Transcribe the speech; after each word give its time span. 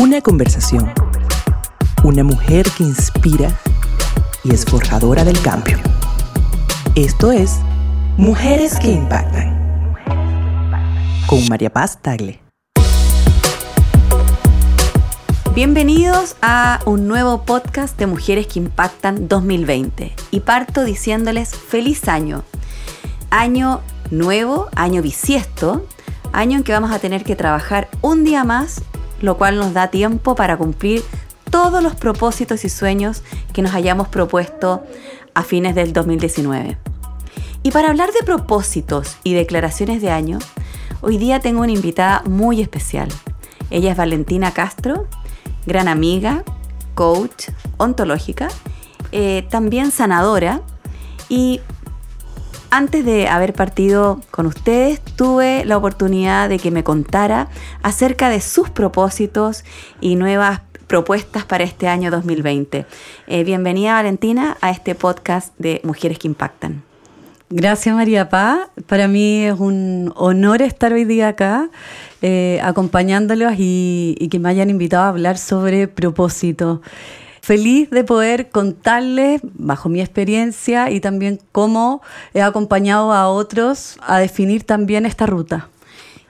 Una 0.00 0.20
conversación. 0.20 0.92
Una 2.04 2.22
mujer 2.22 2.66
que 2.76 2.84
inspira 2.84 3.48
y 4.44 4.54
es 4.54 4.64
forjadora 4.64 5.24
del 5.24 5.40
cambio. 5.40 5.78
Esto 6.94 7.32
es 7.32 7.58
Mujeres 8.16 8.78
que 8.78 8.92
Impactan. 8.92 9.96
Con 11.26 11.48
María 11.48 11.72
Paz 11.72 11.98
Tagle. 12.00 12.40
Bienvenidos 15.54 16.36
a 16.42 16.80
un 16.86 17.08
nuevo 17.08 17.42
podcast 17.42 17.98
de 17.98 18.06
Mujeres 18.06 18.46
que 18.46 18.60
Impactan 18.60 19.26
2020. 19.26 20.14
Y 20.30 20.40
parto 20.40 20.84
diciéndoles 20.84 21.54
feliz 21.56 22.06
año. 22.08 22.44
Año 23.30 23.80
nuevo, 24.10 24.68
año 24.76 25.02
bisiesto, 25.02 25.86
año 26.34 26.58
en 26.58 26.64
que 26.64 26.72
vamos 26.72 26.90
a 26.90 26.98
tener 26.98 27.24
que 27.24 27.36
trabajar 27.36 27.88
un 28.00 28.24
día 28.24 28.44
más, 28.44 28.82
lo 29.20 29.38
cual 29.38 29.56
nos 29.56 29.72
da 29.72 29.88
tiempo 29.88 30.34
para 30.34 30.56
cumplir 30.56 31.02
todos 31.50 31.82
los 31.82 31.94
propósitos 31.94 32.64
y 32.64 32.68
sueños 32.68 33.22
que 33.52 33.62
nos 33.62 33.74
hayamos 33.74 34.08
propuesto 34.08 34.82
a 35.34 35.42
fines 35.42 35.74
del 35.74 35.92
2019. 35.92 36.76
Y 37.62 37.70
para 37.70 37.88
hablar 37.88 38.12
de 38.12 38.24
propósitos 38.24 39.16
y 39.22 39.34
declaraciones 39.34 40.02
de 40.02 40.10
año, 40.10 40.38
hoy 41.00 41.16
día 41.16 41.40
tengo 41.40 41.62
una 41.62 41.72
invitada 41.72 42.22
muy 42.26 42.60
especial. 42.60 43.08
Ella 43.70 43.92
es 43.92 43.96
Valentina 43.96 44.50
Castro, 44.52 45.06
gran 45.64 45.88
amiga, 45.88 46.44
coach, 46.94 47.50
ontológica, 47.76 48.48
eh, 49.12 49.46
también 49.48 49.90
sanadora. 49.90 50.60
Y 51.28 51.62
antes 52.74 53.04
de 53.04 53.28
haber 53.28 53.52
partido 53.52 54.20
con 54.32 54.46
ustedes, 54.46 55.00
tuve 55.00 55.64
la 55.64 55.76
oportunidad 55.76 56.48
de 56.48 56.58
que 56.58 56.72
me 56.72 56.82
contara 56.82 57.48
acerca 57.82 58.28
de 58.28 58.40
sus 58.40 58.68
propósitos 58.68 59.64
y 60.00 60.16
nuevas 60.16 60.60
propuestas 60.88 61.44
para 61.44 61.62
este 61.62 61.86
año 61.86 62.10
2020. 62.10 62.84
Eh, 63.28 63.44
bienvenida 63.44 63.92
Valentina 63.92 64.56
a 64.60 64.70
este 64.70 64.96
podcast 64.96 65.54
de 65.56 65.82
Mujeres 65.84 66.18
que 66.18 66.26
Impactan. 66.26 66.82
Gracias 67.48 67.94
María 67.94 68.28
Paz. 68.28 68.68
Para 68.88 69.06
mí 69.06 69.44
es 69.44 69.54
un 69.54 70.12
honor 70.16 70.60
estar 70.60 70.92
hoy 70.92 71.04
día 71.04 71.28
acá 71.28 71.70
eh, 72.22 72.58
acompañándolos 72.60 73.52
y, 73.56 74.28
que 74.32 74.40
me 74.40 74.48
hayan 74.48 74.68
invitado 74.68 75.04
a 75.04 75.08
hablar 75.10 75.38
sobre 75.38 75.86
propósito. 75.86 76.82
Feliz 77.44 77.90
de 77.90 78.04
poder 78.04 78.48
contarles, 78.48 79.42
bajo 79.42 79.90
mi 79.90 80.00
experiencia 80.00 80.90
y 80.90 81.00
también 81.00 81.38
cómo 81.52 82.00
he 82.32 82.40
acompañado 82.40 83.12
a 83.12 83.28
otros 83.28 83.98
a 84.00 84.18
definir 84.18 84.64
también 84.64 85.04
esta 85.04 85.26
ruta. 85.26 85.68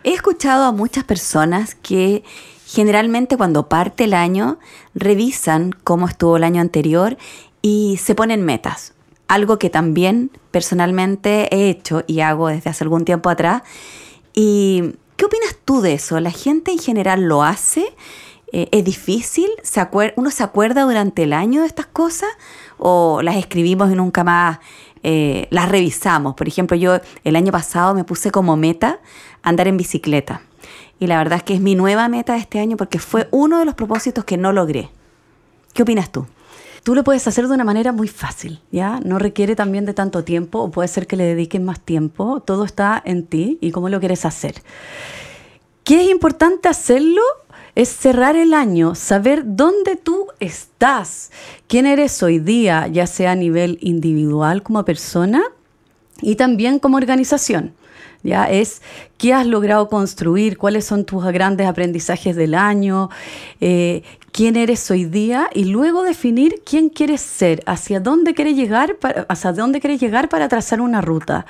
He 0.02 0.12
escuchado 0.12 0.64
a 0.64 0.72
muchas 0.72 1.04
personas 1.04 1.76
que 1.76 2.24
generalmente 2.66 3.36
cuando 3.36 3.68
parte 3.68 4.02
el 4.02 4.14
año 4.14 4.58
revisan 4.96 5.70
cómo 5.84 6.08
estuvo 6.08 6.36
el 6.36 6.42
año 6.42 6.60
anterior 6.60 7.16
y 7.62 8.00
se 8.02 8.16
ponen 8.16 8.42
metas. 8.42 8.92
Algo 9.28 9.56
que 9.56 9.70
también 9.70 10.32
personalmente 10.50 11.46
he 11.54 11.70
hecho 11.70 12.02
y 12.08 12.22
hago 12.22 12.48
desde 12.48 12.70
hace 12.70 12.82
algún 12.82 13.04
tiempo 13.04 13.30
atrás. 13.30 13.62
Y 14.34 14.96
¿Qué 15.16 15.26
opinas 15.26 15.56
tú 15.64 15.80
de 15.80 15.94
eso? 15.94 16.18
¿La 16.18 16.32
gente 16.32 16.72
en 16.72 16.78
general 16.78 17.22
lo 17.22 17.44
hace? 17.44 17.86
Eh, 18.56 18.68
¿Es 18.70 18.84
difícil? 18.84 19.50
¿Se 19.64 19.84
¿Uno 20.14 20.30
se 20.30 20.44
acuerda 20.44 20.82
durante 20.82 21.24
el 21.24 21.32
año 21.32 21.62
de 21.62 21.66
estas 21.66 21.86
cosas? 21.86 22.28
¿O 22.78 23.20
las 23.20 23.34
escribimos 23.34 23.90
y 23.90 23.96
nunca 23.96 24.22
más 24.22 24.60
eh, 25.02 25.48
las 25.50 25.68
revisamos? 25.68 26.36
Por 26.36 26.46
ejemplo, 26.46 26.76
yo 26.76 27.00
el 27.24 27.34
año 27.34 27.50
pasado 27.50 27.96
me 27.96 28.04
puse 28.04 28.30
como 28.30 28.56
meta 28.56 29.00
andar 29.42 29.66
en 29.66 29.76
bicicleta. 29.76 30.40
Y 31.00 31.08
la 31.08 31.18
verdad 31.18 31.38
es 31.38 31.42
que 31.42 31.54
es 31.54 31.60
mi 31.60 31.74
nueva 31.74 32.08
meta 32.08 32.34
de 32.34 32.38
este 32.38 32.60
año 32.60 32.76
porque 32.76 33.00
fue 33.00 33.26
uno 33.32 33.58
de 33.58 33.64
los 33.64 33.74
propósitos 33.74 34.24
que 34.24 34.36
no 34.36 34.52
logré. 34.52 34.88
¿Qué 35.72 35.82
opinas 35.82 36.12
tú? 36.12 36.24
Tú 36.84 36.94
lo 36.94 37.02
puedes 37.02 37.26
hacer 37.26 37.48
de 37.48 37.54
una 37.54 37.64
manera 37.64 37.90
muy 37.90 38.06
fácil, 38.06 38.62
¿ya? 38.70 39.00
No 39.00 39.18
requiere 39.18 39.56
también 39.56 39.84
de 39.84 39.94
tanto 39.94 40.22
tiempo 40.22 40.60
o 40.60 40.70
puede 40.70 40.86
ser 40.86 41.08
que 41.08 41.16
le 41.16 41.24
dediquen 41.24 41.64
más 41.64 41.80
tiempo. 41.80 42.38
Todo 42.38 42.64
está 42.64 43.02
en 43.04 43.26
ti 43.26 43.58
y 43.60 43.72
cómo 43.72 43.88
lo 43.88 43.98
quieres 43.98 44.24
hacer. 44.24 44.62
¿Qué 45.82 46.04
es 46.04 46.10
importante 46.10 46.68
hacerlo? 46.68 47.20
Es 47.74 47.88
cerrar 47.88 48.36
el 48.36 48.54
año, 48.54 48.94
saber 48.94 49.42
dónde 49.44 49.96
tú 49.96 50.28
estás, 50.38 51.32
quién 51.66 51.86
eres 51.86 52.22
hoy 52.22 52.38
día, 52.38 52.86
ya 52.86 53.06
sea 53.06 53.32
a 53.32 53.34
nivel 53.34 53.78
individual 53.80 54.62
como 54.62 54.84
persona 54.84 55.42
y 56.22 56.36
también 56.36 56.78
como 56.78 56.96
organización. 56.96 57.74
¿ya? 58.22 58.44
Es 58.44 58.80
qué 59.18 59.34
has 59.34 59.46
logrado 59.46 59.88
construir, 59.88 60.56
cuáles 60.56 60.84
son 60.84 61.04
tus 61.04 61.24
grandes 61.26 61.66
aprendizajes 61.66 62.36
del 62.36 62.54
año, 62.54 63.10
eh, 63.60 64.02
quién 64.32 64.56
eres 64.56 64.90
hoy 64.90 65.04
día 65.04 65.48
y 65.52 65.64
luego 65.66 66.02
definir 66.02 66.62
quién 66.64 66.88
quieres 66.88 67.20
ser, 67.20 67.62
hacia 67.66 68.00
dónde 68.00 68.34
quieres 68.34 68.56
llegar, 68.56 68.96
hacia 69.28 69.52
dónde 69.52 69.80
quieres 69.80 70.00
llegar 70.00 70.28
para 70.28 70.48
trazar 70.48 70.80
una 70.80 71.00
ruta. 71.00 71.46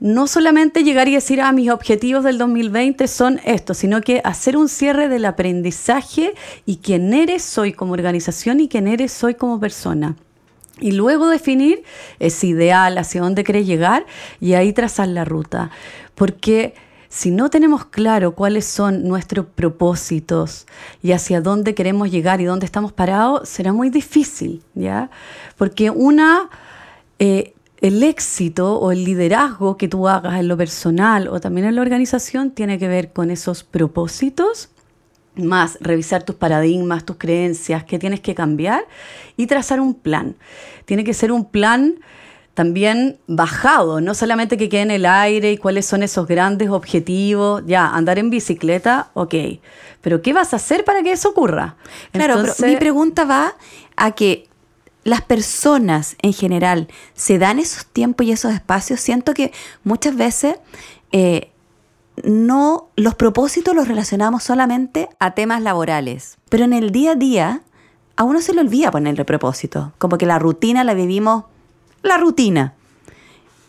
No 0.00 0.26
solamente 0.26 0.82
llegar 0.82 1.08
y 1.08 1.14
decir, 1.14 1.40
ah, 1.40 1.52
mis 1.52 1.70
objetivos 1.70 2.24
del 2.24 2.38
2020 2.38 3.06
son 3.08 3.40
estos, 3.44 3.78
sino 3.78 4.00
que 4.00 4.20
hacer 4.24 4.56
un 4.56 4.68
cierre 4.68 5.08
del 5.08 5.24
aprendizaje 5.24 6.34
y 6.66 6.78
quién 6.78 7.14
eres 7.14 7.56
hoy 7.58 7.72
como 7.72 7.92
organización 7.92 8.60
y 8.60 8.68
quién 8.68 8.88
eres 8.88 9.22
hoy 9.22 9.34
como 9.34 9.60
persona. 9.60 10.16
Y 10.80 10.92
luego 10.92 11.28
definir 11.28 11.84
ese 12.18 12.48
ideal, 12.48 12.98
hacia 12.98 13.20
dónde 13.20 13.44
querés 13.44 13.66
llegar 13.66 14.06
y 14.40 14.54
ahí 14.54 14.72
trazar 14.72 15.08
la 15.08 15.24
ruta. 15.24 15.70
Porque 16.16 16.74
si 17.08 17.30
no 17.30 17.48
tenemos 17.48 17.84
claro 17.84 18.34
cuáles 18.34 18.64
son 18.64 19.04
nuestros 19.04 19.46
propósitos 19.46 20.66
y 21.00 21.12
hacia 21.12 21.40
dónde 21.40 21.76
queremos 21.76 22.10
llegar 22.10 22.40
y 22.40 22.44
dónde 22.44 22.66
estamos 22.66 22.92
parados, 22.92 23.48
será 23.48 23.72
muy 23.72 23.88
difícil, 23.88 24.64
¿ya? 24.74 25.10
Porque 25.56 25.90
una, 25.90 26.50
eh, 27.20 27.54
el 27.80 28.02
éxito 28.02 28.78
o 28.78 28.92
el 28.92 29.04
liderazgo 29.04 29.76
que 29.76 29.88
tú 29.88 30.08
hagas 30.08 30.40
en 30.40 30.48
lo 30.48 30.56
personal 30.56 31.28
o 31.28 31.40
también 31.40 31.66
en 31.66 31.74
la 31.74 31.82
organización 31.82 32.50
tiene 32.50 32.78
que 32.78 32.88
ver 32.88 33.12
con 33.12 33.30
esos 33.30 33.64
propósitos 33.64 34.70
más 35.36 35.78
revisar 35.80 36.22
tus 36.22 36.36
paradigmas, 36.36 37.04
tus 37.04 37.16
creencias, 37.16 37.84
qué 37.84 37.98
tienes 37.98 38.20
que 38.20 38.34
cambiar 38.34 38.86
y 39.36 39.46
trazar 39.46 39.80
un 39.80 39.94
plan. 39.94 40.36
Tiene 40.84 41.04
que 41.04 41.14
ser 41.14 41.32
un 41.32 41.44
plan 41.44 41.96
también 42.54 43.18
bajado, 43.26 44.00
no 44.00 44.14
solamente 44.14 44.56
que 44.56 44.68
quede 44.68 44.82
en 44.82 44.90
el 44.92 45.06
aire 45.06 45.50
y 45.52 45.56
cuáles 45.56 45.86
son 45.86 46.04
esos 46.04 46.28
grandes 46.28 46.70
objetivos. 46.70 47.64
Ya, 47.66 47.88
andar 47.88 48.18
en 48.18 48.30
bicicleta, 48.30 49.10
ok, 49.14 49.34
pero 50.00 50.22
¿qué 50.22 50.32
vas 50.32 50.52
a 50.52 50.56
hacer 50.56 50.84
para 50.84 51.02
que 51.02 51.12
eso 51.12 51.30
ocurra? 51.30 51.76
Claro, 52.12 52.42
pero 52.42 52.68
mi 52.70 52.76
pregunta 52.76 53.24
va 53.24 53.54
a 53.96 54.12
que 54.12 54.48
las 55.04 55.22
personas 55.22 56.16
en 56.22 56.32
general 56.32 56.88
se 57.14 57.38
dan 57.38 57.58
esos 57.58 57.86
tiempos 57.86 58.26
y 58.26 58.32
esos 58.32 58.52
espacios. 58.52 59.00
Siento 59.00 59.34
que 59.34 59.52
muchas 59.84 60.16
veces 60.16 60.56
eh, 61.12 61.50
no 62.22 62.88
los 62.96 63.14
propósitos 63.14 63.74
los 63.74 63.86
relacionamos 63.88 64.42
solamente 64.42 65.08
a 65.18 65.32
temas 65.32 65.62
laborales, 65.62 66.38
pero 66.48 66.64
en 66.64 66.72
el 66.72 66.90
día 66.90 67.12
a 67.12 67.16
día 67.16 67.62
a 68.16 68.24
uno 68.24 68.40
se 68.40 68.54
le 68.54 68.60
olvida 68.60 68.90
ponerle 68.90 69.24
propósito, 69.24 69.92
como 69.98 70.18
que 70.18 70.26
la 70.26 70.38
rutina 70.38 70.84
la 70.84 70.94
vivimos 70.94 71.44
la 72.02 72.18
rutina. 72.18 72.74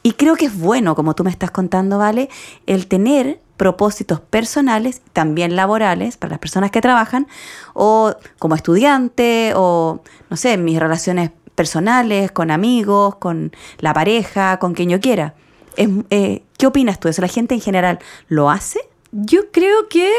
Y 0.04 0.12
creo 0.12 0.36
que 0.36 0.46
es 0.46 0.60
bueno, 0.60 0.94
como 0.94 1.16
tú 1.16 1.24
me 1.24 1.32
estás 1.32 1.50
contando, 1.50 1.98
¿vale? 1.98 2.30
El 2.68 2.86
tener 2.86 3.40
propósitos 3.58 4.20
personales, 4.20 5.02
también 5.14 5.56
laborales, 5.56 6.18
para 6.18 6.32
las 6.32 6.40
personas 6.40 6.72
que 6.72 6.82
trabajan, 6.82 7.28
o 7.74 8.14
como 8.40 8.56
estudiante, 8.56 9.54
o 9.56 10.02
no 10.30 10.38
sé, 10.38 10.58
mis 10.58 10.80
relaciones 10.80 11.32
personales, 11.56 12.32
con 12.32 12.52
amigos, 12.52 13.16
con 13.16 13.52
la 13.80 13.94
pareja, 13.94 14.58
con 14.60 14.74
quien 14.74 14.90
yo 14.90 15.00
quiera. 15.00 15.36
Eh, 15.78 16.44
¿Qué 16.58 16.68
opinas 16.68 17.00
tú 17.00 17.08
eso? 17.08 17.22
¿La 17.22 17.28
gente 17.28 17.56
en 17.56 17.62
general 17.62 18.00
lo 18.28 18.50
hace? 18.50 18.80
Yo 19.12 19.52
creo 19.52 19.88
que, 19.90 20.10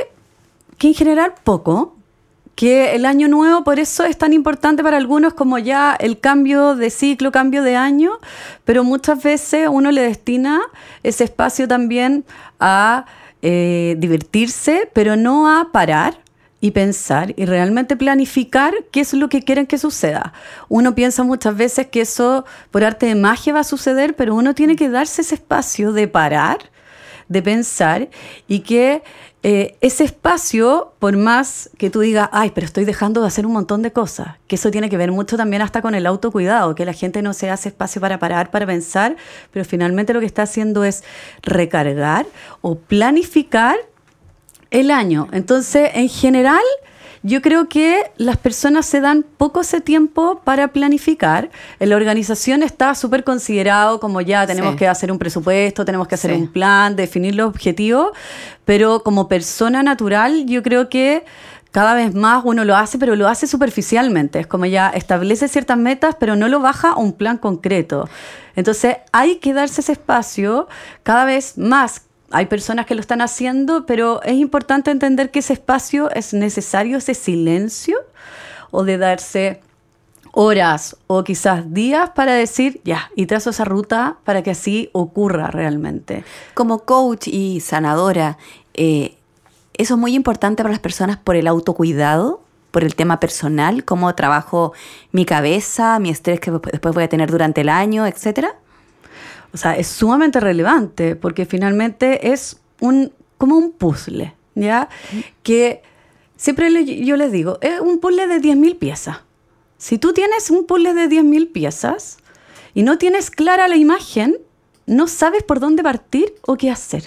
que 0.79 0.89
en 0.89 0.95
general 0.95 1.35
poco, 1.45 1.97
que 2.57 2.95
el 2.95 3.05
año 3.05 3.29
nuevo 3.29 3.63
por 3.63 3.79
eso 3.79 4.05
es 4.05 4.17
tan 4.17 4.33
importante 4.33 4.83
para 4.83 4.97
algunos 4.97 5.35
como 5.35 5.59
ya 5.59 5.95
el 5.95 6.19
cambio 6.19 6.75
de 6.75 6.91
ciclo, 6.91 7.31
cambio 7.31 7.63
de 7.63 7.77
año, 7.77 8.19
pero 8.65 8.83
muchas 8.83 9.23
veces 9.23 9.69
uno 9.71 9.93
le 9.93 10.01
destina 10.01 10.63
ese 11.03 11.25
espacio 11.25 11.69
también 11.69 12.25
a 12.59 13.05
eh, 13.43 13.97
divertirse, 13.99 14.91
pero 14.93 15.17
no 15.17 15.49
a 15.49 15.73
parar 15.73 16.19
y 16.61 16.71
pensar 16.71 17.35
y 17.37 17.45
realmente 17.45 17.97
planificar 17.97 18.75
qué 18.91 19.01
es 19.01 19.13
lo 19.13 19.29
que 19.29 19.43
quieren 19.43 19.67
que 19.67 19.79
suceda. 19.79 20.33
Uno 20.69 20.95
piensa 20.95 21.23
muchas 21.23 21.57
veces 21.57 21.87
que 21.89 22.01
eso 22.01 22.45
por 22.71 22.83
arte 22.83 23.07
de 23.07 23.15
magia 23.15 23.53
va 23.53 23.61
a 23.61 23.65
suceder, 23.65 24.17
pero 24.17 24.35
uno 24.35 24.55
tiene 24.55 24.77
que 24.77 24.89
darse 24.89 25.23
ese 25.23 25.37
espacio 25.37 25.93
de 25.93 26.09
parar, 26.09 26.59
de 27.29 27.43
pensar 27.43 28.09
y 28.49 28.61
que 28.61 29.03
eh, 29.49 29.77
ese 29.81 30.03
espacio, 30.03 30.93
por 30.99 31.17
más 31.17 31.71
que 31.79 31.89
tú 31.89 32.01
digas, 32.01 32.29
ay, 32.33 32.51
pero 32.53 32.65
estoy 32.65 32.85
dejando 32.85 33.21
de 33.21 33.29
hacer 33.29 33.47
un 33.47 33.53
montón 33.53 33.81
de 33.81 33.93
cosas, 33.93 34.39
que 34.49 34.57
eso 34.57 34.73
tiene 34.73 34.91
que 34.91 34.97
ver 34.97 35.13
mucho 35.13 35.37
también 35.37 35.63
hasta 35.63 35.83
con 35.83 35.95
el 35.95 36.05
autocuidado, 36.05 36.75
que 36.75 36.85
la 36.85 36.93
gente 36.93 37.23
no 37.23 37.33
se 37.33 37.49
hace 37.49 37.69
espacio 37.69 38.01
para 38.01 38.19
parar, 38.19 38.51
para 38.51 38.67
pensar, 38.67 39.15
pero 39.53 39.65
finalmente 39.65 40.13
lo 40.13 40.19
que 40.19 40.27
está 40.27 40.43
haciendo 40.43 40.83
es 40.83 41.05
recargar 41.43 42.27
o 42.61 42.75
planificar 42.75 43.77
El 44.71 44.91
año. 44.91 45.29
Entonces, 45.31 45.91
en 45.95 46.09
general, 46.09 46.65
yo 47.27 47.43
creo 47.43 47.69
que 47.69 48.03
las 48.19 48.37
personas 48.37 48.87
se 48.87 49.01
dan 49.01 49.25
poco 49.37 49.63
ese 49.63 49.81
tiempo 49.81 50.41
para 50.45 50.69
planificar. 50.69 51.51
En 51.81 51.91
la 51.91 51.97
organización 51.97 52.63
está 52.63 52.95
súper 52.95 53.25
considerado 53.25 53.99
como 53.99 54.21
ya 54.21 54.47
tenemos 54.47 54.73
Sí. 54.73 54.79
que 54.79 54.89
hacer 54.89 55.11
un 55.11 55.19
presupuesto, 55.19 55.85
tenemos 55.85 56.07
que 56.07 56.15
hacer 56.15 56.31
Sí. 56.33 56.41
un 56.41 56.47
plan, 56.53 56.95
definir 56.95 57.35
los 57.35 57.49
objetivos, 57.49 58.11
pero 58.65 59.03
como 59.03 59.27
persona 59.29 59.83
natural 59.83 60.47
yo 60.47 60.63
creo 60.63 60.89
que 60.89 61.25
cada 61.73 61.95
vez 61.95 62.15
más 62.15 62.43
uno 62.45 62.65
lo 62.65 62.77
hace, 62.77 62.97
pero 62.99 63.17
lo 63.17 63.29
hace 63.29 63.47
superficialmente. 63.47 64.39
Es 64.41 64.47
como 64.47 64.65
ya 64.67 64.89
establece 64.91 65.49
ciertas 65.49 65.77
metas, 65.77 66.15
pero 66.19 66.37
no 66.37 66.49
lo 66.49 66.61
baja 66.61 66.91
a 66.93 66.97
un 66.97 67.13
plan 67.13 67.39
concreto. 67.39 68.09
Entonces 68.55 68.97
hay 69.13 69.37
que 69.37 69.53
darse 69.53 69.81
ese 69.83 69.93
espacio 69.93 70.69
cada 71.03 71.25
vez 71.27 71.59
más. 71.59 72.03
Hay 72.37 72.45
personas 72.45 72.85
que 72.85 72.95
lo 72.95 73.01
están 73.01 73.23
haciendo, 73.23 73.87
pero 73.87 74.23
es 74.23 74.35
importante 74.35 74.91
entender 74.91 75.31
que 75.31 75.39
ese 75.39 75.55
espacio 75.55 76.11
es 76.11 76.35
necesario, 76.35 76.99
ese 76.99 77.15
silencio, 77.15 77.97
o 78.71 78.85
de 78.85 78.99
darse 78.99 79.63
horas 80.33 80.99
o 81.07 81.25
quizás 81.25 81.73
días 81.73 82.11
para 82.11 82.35
decir, 82.35 82.83
ya, 82.85 83.11
y 83.17 83.25
trazo 83.25 83.49
esa 83.49 83.65
ruta 83.65 84.19
para 84.25 84.43
que 84.43 84.51
así 84.51 84.91
ocurra 84.93 85.47
realmente. 85.47 86.25
Como 86.53 86.81
coach 86.81 87.27
y 87.27 87.61
sanadora, 87.61 88.37
eh, 88.75 89.17
eso 89.73 89.95
es 89.95 90.01
muy 90.01 90.15
importante 90.15 90.63
para 90.63 90.73
las 90.73 90.81
personas 90.81 91.17
por 91.17 91.37
el 91.37 91.47
autocuidado, 91.47 92.43
por 92.71 92.85
el 92.85 92.95
tema 92.97 93.19
personal, 93.19 93.83
cómo 93.87 94.15
trabajo 94.15 94.75
mi 95.11 95.25
cabeza, 95.25 95.99
mi 96.01 96.11
estrés 96.11 96.39
que 96.41 96.51
después 96.51 96.95
voy 96.95 97.05
a 97.05 97.09
tener 97.09 97.31
durante 97.31 97.63
el 97.63 97.71
año, 97.71 98.07
etcétera. 98.07 98.57
O 99.57 99.59
sea, 99.59 99.75
es 99.77 99.87
sumamente 99.87 100.39
relevante 100.39 101.17
porque 101.17 101.47
finalmente 101.47 102.31
es 102.33 102.59
un, 102.81 103.11
como 103.39 103.57
un 103.57 103.73
puzzle, 103.73 104.35
¿ya? 104.55 104.91
Que 105.43 105.81
siempre 106.37 106.69
le- 106.69 107.05
yo 107.05 107.17
les 107.17 107.33
digo, 107.33 107.57
es 107.63 107.81
un 107.81 107.99
puzzle 107.99 108.27
de 108.27 108.39
10.000 108.39 108.77
piezas. 108.79 109.17
Si 109.79 109.97
tú 109.97 110.13
tienes 110.13 110.51
un 110.51 110.67
puzzle 110.67 110.93
de 110.93 111.09
10.000 111.09 111.51
piezas 111.51 112.19
y 112.75 112.83
no 112.83 112.99
tienes 112.99 113.31
clara 113.31 113.67
la 113.67 113.77
imagen, 113.77 114.37
no 114.87 115.09
sabes 115.09 115.43
por 115.43 115.59
dónde 115.59 115.83
partir 115.83 116.35
o 116.43 116.57
qué 116.59 116.71
hacer. 116.71 117.05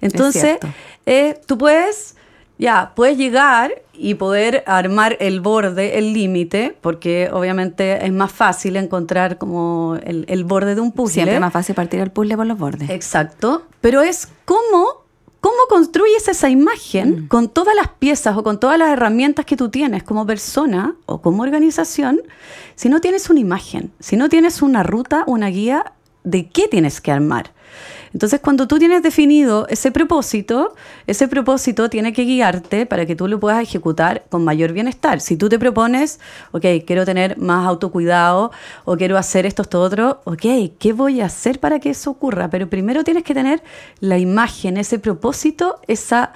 Entonces, 0.00 0.58
eh, 1.06 1.40
tú 1.46 1.58
puedes, 1.58 2.14
ya, 2.58 2.92
puedes 2.94 3.18
llegar 3.18 3.82
y 3.92 4.14
poder 4.14 4.64
armar 4.66 5.16
el 5.20 5.40
borde, 5.40 5.98
el 5.98 6.12
límite, 6.12 6.76
porque 6.80 7.28
obviamente 7.32 8.04
es 8.04 8.12
más 8.12 8.32
fácil 8.32 8.76
encontrar 8.76 9.38
como 9.38 9.98
el, 10.02 10.24
el 10.28 10.44
borde 10.44 10.74
de 10.74 10.80
un 10.80 10.92
puzzle. 10.92 11.12
Siempre 11.12 11.34
es 11.34 11.40
más 11.40 11.52
fácil 11.52 11.74
partir 11.74 12.00
el 12.00 12.10
puzzle 12.10 12.36
por 12.36 12.46
los 12.46 12.58
bordes. 12.58 12.88
Exacto, 12.90 13.66
pero 13.80 14.02
es 14.02 14.28
cómo, 14.44 15.04
cómo 15.40 15.56
construyes 15.68 16.28
esa 16.28 16.48
imagen 16.48 17.28
con 17.28 17.48
todas 17.48 17.74
las 17.74 17.88
piezas 17.88 18.36
o 18.36 18.42
con 18.42 18.58
todas 18.58 18.78
las 18.78 18.90
herramientas 18.90 19.44
que 19.44 19.56
tú 19.56 19.68
tienes 19.68 20.02
como 20.02 20.26
persona 20.26 20.94
o 21.04 21.20
como 21.20 21.42
organización, 21.42 22.22
si 22.74 22.88
no 22.88 23.00
tienes 23.00 23.28
una 23.28 23.40
imagen, 23.40 23.92
si 24.00 24.16
no 24.16 24.28
tienes 24.28 24.62
una 24.62 24.82
ruta, 24.82 25.24
una 25.26 25.48
guía 25.48 25.92
de 26.24 26.48
qué 26.48 26.68
tienes 26.68 27.00
que 27.00 27.12
armar. 27.12 27.52
Entonces, 28.12 28.40
cuando 28.40 28.66
tú 28.66 28.78
tienes 28.78 29.02
definido 29.02 29.66
ese 29.68 29.90
propósito, 29.90 30.74
ese 31.06 31.28
propósito 31.28 31.90
tiene 31.90 32.12
que 32.12 32.24
guiarte 32.24 32.86
para 32.86 33.06
que 33.06 33.16
tú 33.16 33.28
lo 33.28 33.40
puedas 33.40 33.62
ejecutar 33.62 34.24
con 34.28 34.44
mayor 34.44 34.72
bienestar. 34.72 35.20
Si 35.20 35.36
tú 35.36 35.48
te 35.48 35.58
propones, 35.58 36.20
ok, 36.52 36.64
quiero 36.86 37.04
tener 37.04 37.38
más 37.38 37.66
autocuidado 37.66 38.52
o 38.84 38.96
quiero 38.96 39.18
hacer 39.18 39.46
esto, 39.46 39.62
esto, 39.62 39.80
otro, 39.80 40.20
ok, 40.24 40.44
¿qué 40.78 40.92
voy 40.92 41.20
a 41.20 41.26
hacer 41.26 41.60
para 41.60 41.78
que 41.78 41.90
eso 41.90 42.10
ocurra? 42.10 42.48
Pero 42.50 42.68
primero 42.68 43.04
tienes 43.04 43.24
que 43.24 43.34
tener 43.34 43.62
la 44.00 44.18
imagen, 44.18 44.76
ese 44.76 44.98
propósito, 44.98 45.80
esa, 45.86 46.32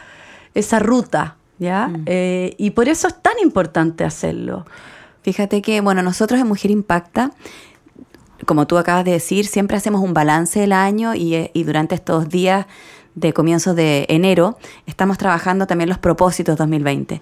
esa 0.54 0.78
ruta, 0.78 1.36
¿ya? 1.58 1.90
Eh, 2.06 2.54
y 2.58 2.70
por 2.70 2.88
eso 2.88 3.08
es 3.08 3.22
tan 3.22 3.34
importante 3.42 4.04
hacerlo. 4.04 4.66
Fíjate 5.22 5.60
que, 5.60 5.80
bueno, 5.80 6.02
nosotros 6.02 6.40
en 6.40 6.46
Mujer 6.46 6.70
Impacta, 6.70 7.32
como 8.46 8.66
tú 8.66 8.78
acabas 8.78 9.04
de 9.04 9.12
decir, 9.12 9.46
siempre 9.46 9.76
hacemos 9.76 10.00
un 10.02 10.14
balance 10.14 10.60
del 10.60 10.72
año 10.72 11.14
y, 11.14 11.34
eh, 11.34 11.50
y 11.54 11.64
durante 11.64 11.94
estos 11.94 12.28
días 12.28 12.66
de 13.14 13.32
comienzos 13.32 13.74
de 13.74 14.06
enero 14.08 14.56
estamos 14.86 15.18
trabajando 15.18 15.66
también 15.66 15.88
los 15.88 15.98
propósitos 15.98 16.56
2020. 16.56 17.20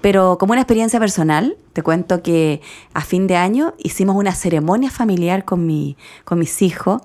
Pero 0.00 0.38
como 0.38 0.52
una 0.52 0.62
experiencia 0.62 0.98
personal, 0.98 1.56
te 1.72 1.82
cuento 1.82 2.22
que 2.22 2.60
a 2.94 3.02
fin 3.02 3.26
de 3.26 3.36
año 3.36 3.74
hicimos 3.78 4.16
una 4.16 4.32
ceremonia 4.34 4.90
familiar 4.90 5.44
con, 5.44 5.66
mi, 5.66 5.96
con 6.24 6.38
mis 6.38 6.62
hijos. 6.62 7.02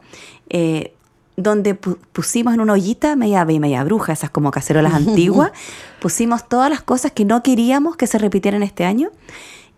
eh, 0.49 0.93
donde 1.37 1.79
pu- 1.79 1.97
pusimos 2.11 2.53
en 2.53 2.59
una 2.59 2.73
ollita 2.73 3.15
media, 3.15 3.43
media 3.45 3.83
bruja, 3.85 4.11
esas 4.13 4.29
como 4.29 4.51
cacerolas 4.51 4.93
antiguas, 5.07 5.51
pusimos 5.99 6.47
todas 6.47 6.69
las 6.69 6.81
cosas 6.81 7.13
que 7.13 7.25
no 7.25 7.41
queríamos 7.41 7.95
que 7.95 8.05
se 8.05 8.17
repitieran 8.19 8.61
este 8.63 8.83
año 8.85 9.09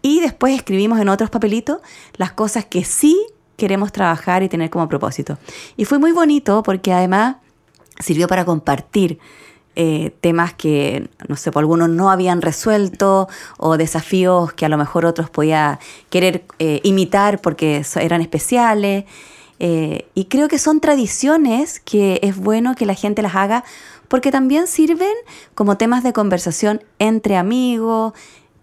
y 0.02 0.20
después 0.20 0.56
escribimos 0.56 1.00
en 1.00 1.08
otros 1.10 1.30
papelitos 1.30 1.78
las 2.18 2.34
cosas 2.34 2.66
que 2.66 2.84
sí 2.84 3.18
queremos 3.58 3.92
trabajar 3.92 4.44
y 4.44 4.50
tener 4.50 4.70
como 4.70 4.88
propósito. 4.88 5.38
Y 5.78 5.86
fue 5.86 6.00
muy 6.00 6.12
bonito 6.12 6.64
porque 6.64 6.94
además 6.94 7.38
sirvió 8.00 8.28
para 8.28 8.46
compartir 8.46 9.20
eh, 9.76 10.16
temas 10.22 10.54
que, 10.54 11.10
no 11.28 11.36
sé, 11.36 11.52
por 11.52 11.62
algunos 11.62 11.90
no 11.90 12.12
habían 12.12 12.42
resuelto 12.42 13.28
o 13.58 13.78
desafíos 13.78 14.54
que 14.54 14.66
a 14.66 14.70
lo 14.70 14.78
mejor 14.78 15.06
otros 15.06 15.32
podía 15.32 15.80
querer 16.10 16.46
eh, 16.60 16.80
imitar 16.84 17.42
porque 17.42 17.84
eran 17.96 18.22
especiales. 18.22 19.06
Eh, 19.60 20.08
y 20.14 20.26
creo 20.26 20.48
que 20.48 20.60
son 20.60 20.80
tradiciones 20.80 21.80
que 21.80 22.20
es 22.22 22.36
bueno 22.36 22.76
que 22.76 22.86
la 22.86 22.96
gente 22.96 23.22
las 23.22 23.36
haga 23.36 23.64
porque 24.08 24.32
también 24.32 24.68
sirven 24.68 25.14
como 25.56 25.78
temas 25.78 26.04
de 26.04 26.14
conversación 26.14 26.84
entre 27.00 27.38
amigos, 27.38 28.14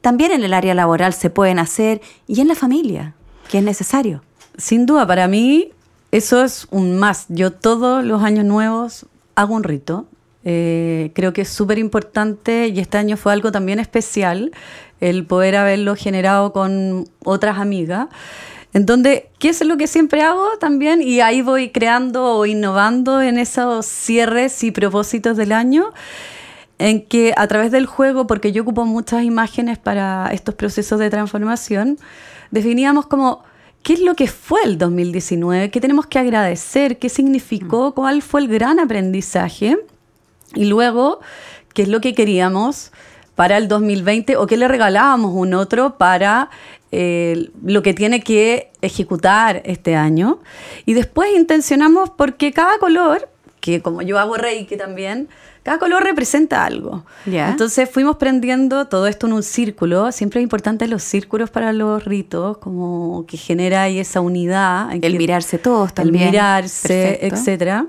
también 0.00 0.30
en 0.32 0.44
el 0.44 0.54
área 0.54 0.74
laboral 0.74 1.12
se 1.12 1.30
pueden 1.30 1.58
hacer 1.58 2.00
y 2.26 2.40
en 2.40 2.48
la 2.48 2.54
familia, 2.54 3.14
que 3.50 3.58
es 3.58 3.64
necesario. 3.64 4.22
Sin 4.60 4.84
duda, 4.84 5.06
para 5.06 5.26
mí 5.26 5.72
eso 6.12 6.44
es 6.44 6.66
un 6.70 6.98
más. 6.98 7.26
Yo 7.28 7.50
todos 7.50 8.04
los 8.04 8.22
años 8.22 8.44
nuevos 8.44 9.06
hago 9.34 9.54
un 9.54 9.64
rito. 9.64 10.06
Eh, 10.44 11.12
creo 11.14 11.32
que 11.32 11.42
es 11.42 11.48
súper 11.48 11.78
importante 11.78 12.68
y 12.68 12.78
este 12.78 12.98
año 12.98 13.16
fue 13.16 13.32
algo 13.32 13.52
también 13.52 13.78
especial 13.78 14.52
el 15.00 15.26
poder 15.26 15.56
haberlo 15.56 15.96
generado 15.96 16.52
con 16.52 17.08
otras 17.24 17.58
amigas. 17.58 18.08
En 18.72 18.86
¿qué 19.38 19.48
es 19.48 19.64
lo 19.64 19.76
que 19.78 19.86
siempre 19.86 20.22
hago 20.22 20.46
también? 20.60 21.00
Y 21.02 21.20
ahí 21.20 21.42
voy 21.42 21.70
creando 21.70 22.36
o 22.36 22.46
innovando 22.46 23.20
en 23.22 23.38
esos 23.38 23.86
cierres 23.86 24.62
y 24.62 24.70
propósitos 24.70 25.36
del 25.36 25.52
año 25.52 25.92
en 26.78 27.04
que 27.06 27.34
a 27.36 27.46
través 27.46 27.72
del 27.72 27.86
juego, 27.86 28.26
porque 28.26 28.52
yo 28.52 28.62
ocupo 28.62 28.84
muchas 28.84 29.24
imágenes 29.24 29.78
para 29.78 30.30
estos 30.32 30.54
procesos 30.54 30.98
de 30.98 31.10
transformación, 31.10 31.98
definíamos 32.50 33.06
como 33.06 33.42
qué 33.82 33.94
es 33.94 34.00
lo 34.00 34.14
que 34.14 34.26
fue 34.26 34.60
el 34.64 34.78
2019, 34.78 35.70
qué 35.70 35.80
tenemos 35.80 36.06
que 36.06 36.18
agradecer, 36.18 36.98
qué 36.98 37.08
significó, 37.08 37.94
cuál 37.94 38.22
fue 38.22 38.42
el 38.42 38.48
gran 38.48 38.78
aprendizaje 38.78 39.78
y 40.54 40.64
luego 40.66 41.20
qué 41.74 41.82
es 41.82 41.88
lo 41.88 42.00
que 42.00 42.14
queríamos 42.14 42.92
para 43.34 43.56
el 43.56 43.68
2020 43.68 44.36
o 44.36 44.46
qué 44.46 44.56
le 44.56 44.68
regalábamos 44.68 45.32
un 45.34 45.54
otro 45.54 45.96
para 45.96 46.50
eh, 46.92 47.50
lo 47.64 47.82
que 47.82 47.94
tiene 47.94 48.20
que 48.20 48.70
ejecutar 48.82 49.62
este 49.64 49.96
año. 49.96 50.40
Y 50.84 50.94
después 50.94 51.30
intencionamos 51.34 52.10
porque 52.10 52.52
cada 52.52 52.78
color, 52.78 53.28
que 53.60 53.80
como 53.82 54.02
yo 54.02 54.18
hago 54.18 54.36
Reiki 54.36 54.76
también, 54.76 55.28
cada 55.62 55.78
color 55.78 56.02
representa 56.02 56.64
algo. 56.64 57.04
Ya. 57.26 57.50
Entonces 57.50 57.88
fuimos 57.90 58.16
prendiendo 58.16 58.86
todo 58.88 59.06
esto 59.06 59.26
en 59.26 59.34
un 59.34 59.42
círculo. 59.42 60.10
Siempre 60.12 60.40
es 60.40 60.44
importante 60.44 60.88
los 60.88 61.02
círculos 61.02 61.50
para 61.50 61.72
los 61.74 62.04
ritos, 62.04 62.56
como 62.58 63.24
que 63.26 63.36
genera 63.36 63.82
ahí 63.82 63.98
esa 63.98 64.20
unidad. 64.20 64.90
en 64.92 65.04
El 65.04 65.12
que- 65.12 65.18
mirarse 65.18 65.58
todos 65.58 65.92
también. 65.92 66.24
El 66.24 66.30
mirarse, 66.30 66.88
Perfecto. 67.20 67.36
etcétera. 67.36 67.86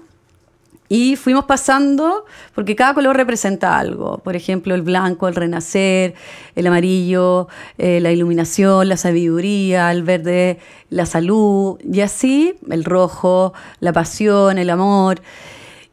Y 0.89 1.15
fuimos 1.15 1.45
pasando, 1.45 2.25
porque 2.53 2.75
cada 2.75 2.93
color 2.93 3.15
representa 3.15 3.77
algo. 3.79 4.17
Por 4.17 4.35
ejemplo, 4.35 4.75
el 4.75 4.81
blanco, 4.81 5.29
el 5.29 5.35
renacer, 5.35 6.15
el 6.53 6.67
amarillo, 6.67 7.47
eh, 7.77 8.01
la 8.01 8.11
iluminación, 8.11 8.89
la 8.89 8.97
sabiduría, 8.97 9.89
el 9.93 10.03
verde, 10.03 10.59
la 10.89 11.05
salud, 11.05 11.79
y 11.89 12.01
así 12.01 12.55
el 12.69 12.83
rojo, 12.83 13.53
la 13.79 13.93
pasión, 13.93 14.57
el 14.57 14.69
amor. 14.69 15.21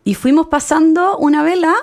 Y 0.08 0.14
fuimos 0.14 0.46
pasando 0.46 1.18
una 1.18 1.42
vela 1.42 1.74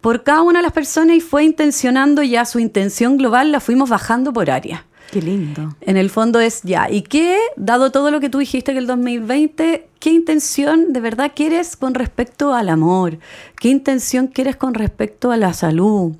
por 0.00 0.22
cada 0.22 0.40
una 0.40 0.60
de 0.60 0.62
las 0.62 0.72
personas 0.72 1.18
y 1.18 1.20
fue 1.20 1.44
intencionando 1.44 2.22
ya 2.22 2.46
su 2.46 2.58
intención 2.58 3.18
global, 3.18 3.52
la 3.52 3.60
fuimos 3.60 3.90
bajando 3.90 4.32
por 4.32 4.50
área. 4.50 4.86
Qué 5.10 5.20
lindo. 5.20 5.76
En 5.82 5.98
el 5.98 6.08
fondo 6.08 6.40
es 6.40 6.62
ya, 6.62 6.90
¿y 6.90 7.02
qué, 7.02 7.38
dado 7.56 7.92
todo 7.92 8.10
lo 8.10 8.20
que 8.20 8.30
tú 8.30 8.38
dijiste 8.38 8.72
que 8.72 8.78
el 8.78 8.86
2020, 8.86 9.86
qué 9.98 10.10
intención 10.10 10.94
de 10.94 11.00
verdad 11.00 11.32
quieres 11.36 11.76
con 11.76 11.92
respecto 11.92 12.54
al 12.54 12.70
amor? 12.70 13.18
¿Qué 13.60 13.68
intención 13.68 14.28
quieres 14.28 14.56
con 14.56 14.72
respecto 14.72 15.30
a 15.30 15.36
la 15.36 15.52
salud? 15.52 16.12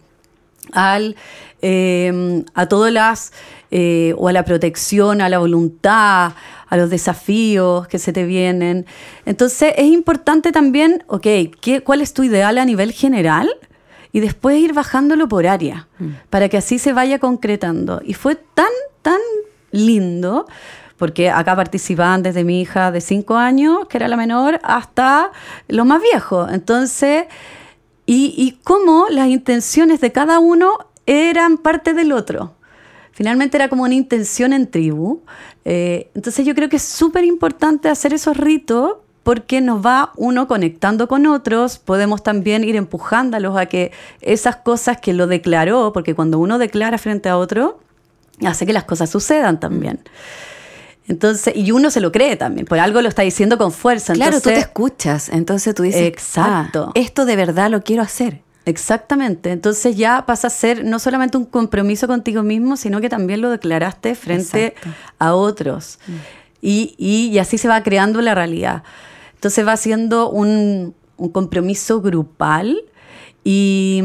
Al, 0.72 1.16
eh, 1.62 2.44
a 2.52 2.66
todas 2.66 2.92
las, 2.92 3.32
eh, 3.70 4.14
o 4.18 4.28
a 4.28 4.34
la 4.34 4.44
protección, 4.44 5.22
a 5.22 5.30
la 5.30 5.38
voluntad, 5.38 6.34
a 6.72 6.78
los 6.78 6.88
desafíos 6.88 7.86
que 7.86 7.98
se 7.98 8.14
te 8.14 8.24
vienen. 8.24 8.86
Entonces 9.26 9.74
es 9.76 9.88
importante 9.88 10.52
también, 10.52 11.04
ok, 11.06 11.26
¿qué, 11.60 11.82
¿cuál 11.84 12.00
es 12.00 12.14
tu 12.14 12.22
ideal 12.22 12.56
a 12.56 12.64
nivel 12.64 12.92
general? 12.92 13.50
y 14.14 14.20
después 14.20 14.58
ir 14.58 14.74
bajándolo 14.74 15.26
por 15.26 15.46
área, 15.46 15.88
mm. 15.98 16.08
para 16.28 16.50
que 16.50 16.58
así 16.58 16.78
se 16.78 16.92
vaya 16.92 17.18
concretando. 17.18 18.02
Y 18.04 18.12
fue 18.12 18.36
tan, 18.36 18.68
tan 19.00 19.20
lindo, 19.70 20.46
porque 20.98 21.30
acá 21.30 21.56
participaban 21.56 22.22
desde 22.22 22.44
mi 22.44 22.60
hija 22.60 22.92
de 22.92 23.00
5 23.00 23.36
años, 23.36 23.88
que 23.88 23.96
era 23.96 24.08
la 24.08 24.18
menor, 24.18 24.60
hasta 24.64 25.32
los 25.66 25.86
más 25.86 26.02
viejos. 26.02 26.52
Entonces, 26.52 27.24
y, 28.04 28.34
y 28.36 28.60
cómo 28.64 29.06
las 29.08 29.28
intenciones 29.28 30.02
de 30.02 30.12
cada 30.12 30.40
uno 30.40 30.76
eran 31.06 31.56
parte 31.56 31.94
del 31.94 32.12
otro. 32.12 32.54
Finalmente 33.12 33.57
era 33.57 33.69
como 33.69 33.85
una 33.85 33.95
intención 33.95 34.52
en 34.52 34.71
tribu. 34.71 35.21
Eh, 35.64 36.11
entonces 36.14 36.45
yo 36.45 36.54
creo 36.54 36.69
que 36.69 36.76
es 36.76 36.83
súper 36.83 37.25
importante 37.25 37.88
hacer 37.88 38.12
esos 38.12 38.37
ritos 38.37 38.97
porque 39.23 39.61
nos 39.61 39.85
va 39.85 40.12
uno 40.16 40.49
conectando 40.49 41.07
con 41.07 41.26
otros, 41.26 41.78
podemos 41.78 42.23
también 42.23 42.64
ir 42.64 42.75
empujándolos 42.75 43.57
a 43.57 43.66
que 43.66 43.92
esas 44.21 44.57
cosas 44.57 45.00
que 45.00 45.12
lo 45.12 45.26
declaró, 45.26 45.92
porque 45.92 46.14
cuando 46.14 46.38
uno 46.38 46.59
declara 46.59 46.99
frente 46.99 47.28
a 47.28 47.38
otro, 47.38 47.78
hace 48.45 48.66
que 48.66 48.73
las 48.73 48.85
cosas 48.85 49.11
sucedan 49.11 49.61
también. 49.61 50.00
Entonces, 51.07 51.54
y 51.57 51.73
uno 51.73 51.90
se 51.90 52.00
lo 52.00 52.11
cree 52.11 52.37
también, 52.37 52.66
por 52.66 52.78
algo 52.78 53.00
lo 53.00 53.09
está 53.09 53.23
diciendo 53.23 53.59
con 53.59 53.73
fuerza. 53.73 54.12
Claro, 54.14 54.40
tú 54.40 54.50
te 54.50 54.59
escuchas, 54.59 55.28
entonces 55.28 55.75
tú 55.75 55.83
dices, 55.83 56.02
exacto. 56.02 56.87
Ah, 56.88 56.92
esto 56.95 57.25
de 57.25 57.37
verdad 57.37 57.71
lo 57.71 57.83
quiero 57.83 58.02
hacer. 58.02 58.40
Exactamente, 58.64 59.50
entonces 59.50 59.97
ya 59.97 60.25
pasa 60.25 60.47
a 60.47 60.50
ser 60.50 60.85
no 60.85 60.99
solamente 61.00 61.37
un 61.37 61.45
compromiso 61.45 62.07
contigo 62.07 62.42
mismo, 62.42 62.76
sino 62.76 63.00
que 63.00 63.09
también 63.09 63.40
lo 63.40 63.50
declaraste 63.50 64.14
frente 64.14 64.75
a 65.19 65.35
otros. 65.35 65.99
Mm. 66.07 66.12
Y, 66.64 66.95
y, 66.97 67.38
así 67.38 67.59
se 67.59 67.66
va 67.66 67.83
creando 67.83 68.21
la 68.21 68.37
realidad. 68.37 68.85
Entonces 69.35 69.66
va 69.66 69.76
siendo 69.76 70.31
un, 70.31 70.95
un 71.16 71.28
compromiso 71.31 72.00
grupal 72.00 72.85
y, 73.42 74.00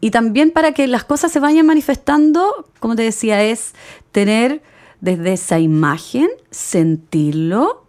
y, 0.00 0.10
también 0.10 0.52
para 0.52 0.72
que 0.72 0.86
las 0.86 1.04
cosas 1.04 1.30
se 1.30 1.38
vayan 1.38 1.66
manifestando, 1.66 2.66
como 2.80 2.96
te 2.96 3.02
decía, 3.02 3.42
es 3.42 3.74
tener 4.10 4.62
desde 5.02 5.34
esa 5.34 5.58
imagen, 5.58 6.28
sentirlo 6.50 7.84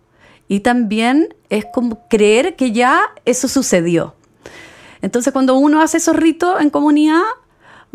y 0.49 0.59
también 0.59 1.33
es 1.49 1.65
como 1.73 2.07
creer 2.09 2.57
que 2.57 2.73
ya 2.73 2.99
eso 3.23 3.47
sucedió. 3.47 4.15
Entonces 5.01 5.33
cuando 5.33 5.55
uno 5.55 5.81
hace 5.81 5.97
esos 5.97 6.15
ritos 6.15 6.61
en 6.61 6.69
comunidad, 6.69 7.21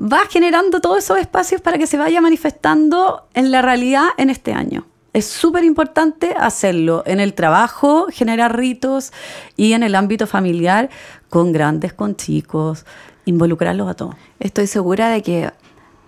va 0.00 0.22
generando 0.30 0.80
todos 0.80 0.98
esos 0.98 1.18
espacios 1.18 1.60
para 1.60 1.78
que 1.78 1.86
se 1.86 1.96
vaya 1.96 2.20
manifestando 2.20 3.26
en 3.34 3.50
la 3.50 3.62
realidad 3.62 4.08
en 4.16 4.30
este 4.30 4.52
año. 4.52 4.86
Es 5.12 5.26
súper 5.26 5.62
importante 5.62 6.34
hacerlo 6.36 7.04
en 7.06 7.20
el 7.20 7.34
trabajo, 7.34 8.06
generar 8.10 8.56
ritos 8.56 9.12
y 9.56 9.72
en 9.72 9.84
el 9.84 9.94
ámbito 9.94 10.26
familiar, 10.26 10.90
con 11.30 11.52
grandes, 11.52 11.92
con 11.92 12.16
chicos, 12.16 12.84
involucrarlos 13.24 13.88
a 13.88 13.94
todos. 13.94 14.16
Estoy 14.40 14.66
segura 14.66 15.08
de 15.10 15.22
que 15.22 15.52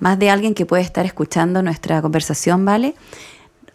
más 0.01 0.19
de 0.19 0.31
alguien 0.31 0.55
que 0.55 0.67
puede 0.67 0.83
estar 0.83 1.07
escuchando 1.07 1.63
nuestra 1.63 2.03
conversación, 2.03 2.65
¿vale? 2.65 2.97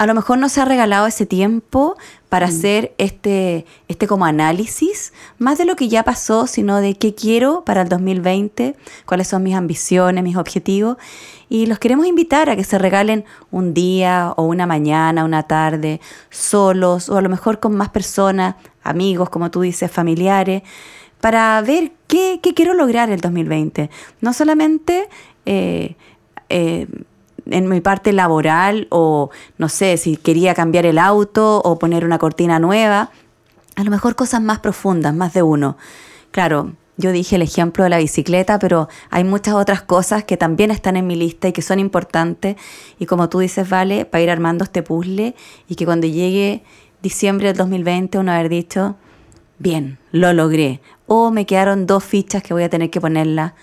A 0.02 0.08
lo 0.08 0.16
mejor 0.16 0.40
no 0.40 0.50
se 0.50 0.60
ha 0.60 0.66
regalado 0.66 1.06
ese 1.06 1.28
tiempo 1.28 1.96
para 2.28 2.48
mm. 2.48 2.50
hacer 2.50 2.96
este, 2.98 3.68
este 3.88 4.08
como 4.08 4.26
análisis, 4.26 5.14
más 5.38 5.60
de 5.60 5.66
lo 5.66 5.76
que 5.76 5.90
ya 5.90 6.02
pasó, 6.02 6.48
sino 6.48 6.78
de 6.78 6.96
qué 6.96 7.14
quiero 7.14 7.64
para 7.66 7.84
el 7.84 7.90
2020, 7.90 8.76
cuáles 9.06 9.28
son 9.28 9.44
mis 9.44 9.54
ambiciones, 9.54 10.24
mis 10.24 10.38
objetivos. 10.38 10.98
Y 11.50 11.68
los 11.68 11.78
queremos 11.78 12.08
invitar 12.08 12.50
a 12.50 12.56
que 12.56 12.64
se 12.64 12.80
regalen 12.80 13.26
un 13.52 13.76
día 13.76 14.34
o 14.38 14.46
una 14.46 14.66
mañana, 14.66 15.24
una 15.24 15.44
tarde, 15.44 16.02
solos 16.32 17.08
o 17.08 17.18
a 17.18 17.22
lo 17.22 17.30
mejor 17.30 17.60
con 17.60 17.76
más 17.76 17.90
personas, 17.90 18.56
amigos, 18.82 19.30
como 19.30 19.52
tú 19.52 19.62
dices, 19.62 19.92
familiares, 19.92 20.64
para 21.20 21.62
ver 21.62 21.92
qué, 22.08 22.40
qué 22.42 22.56
quiero 22.56 22.74
lograr 22.74 23.12
el 23.12 23.22
2020. 23.22 23.92
No 24.20 24.34
solamente... 24.34 25.10
Eh, 25.46 25.96
eh, 26.54 26.88
en 27.46 27.68
mi 27.68 27.82
parte 27.82 28.14
laboral 28.14 28.88
o 28.90 29.30
no 29.58 29.70
sé 29.70 29.98
si 29.98 30.18
quería 30.18 30.54
cambiar 30.54 30.86
el 30.86 30.98
auto 30.98 31.62
o 31.64 31.80
poner 31.80 32.06
una 32.06 32.20
cortina 32.20 32.60
nueva, 32.60 33.12
a 33.76 33.84
lo 33.84 33.92
mejor 33.92 34.16
cosas 34.16 34.42
más 34.42 34.60
profundas, 34.60 35.14
más 35.14 35.34
de 35.34 35.42
uno. 35.42 35.78
Claro, 36.32 36.74
yo 36.98 37.12
dije 37.12 37.36
el 37.36 37.42
ejemplo 37.42 37.84
de 37.84 37.90
la 37.90 37.98
bicicleta, 37.98 38.60
pero 38.60 38.88
hay 39.10 39.24
muchas 39.24 39.56
otras 39.56 39.82
cosas 39.82 40.24
que 40.24 40.38
también 40.38 40.72
están 40.72 40.98
en 40.98 41.08
mi 41.08 41.16
lista 41.16 41.48
y 41.48 41.54
que 41.54 41.62
son 41.62 41.80
importantes. 41.80 42.58
Y 43.00 43.06
como 43.06 43.28
tú 43.30 43.40
dices, 43.40 43.70
vale, 43.70 44.06
para 44.06 44.24
ir 44.24 44.30
armando 44.30 44.64
este 44.64 44.84
puzzle 44.84 45.36
y 45.68 45.76
que 45.76 45.86
cuando 45.86 46.08
llegue 46.08 46.64
diciembre 47.02 47.48
del 47.48 47.58
2020 47.58 48.20
uno 48.20 48.32
haber 48.32 48.50
dicho, 48.50 48.96
bien, 49.58 49.98
lo 50.12 50.32
logré. 50.34 50.82
O 51.08 51.32
me 51.32 51.46
quedaron 51.46 51.88
dos 51.88 52.04
fichas 52.04 52.44
que 52.44 52.54
voy 52.54 52.64
a 52.64 52.70
tener 52.70 52.90
que 52.90 53.02
ponerlas 53.02 53.54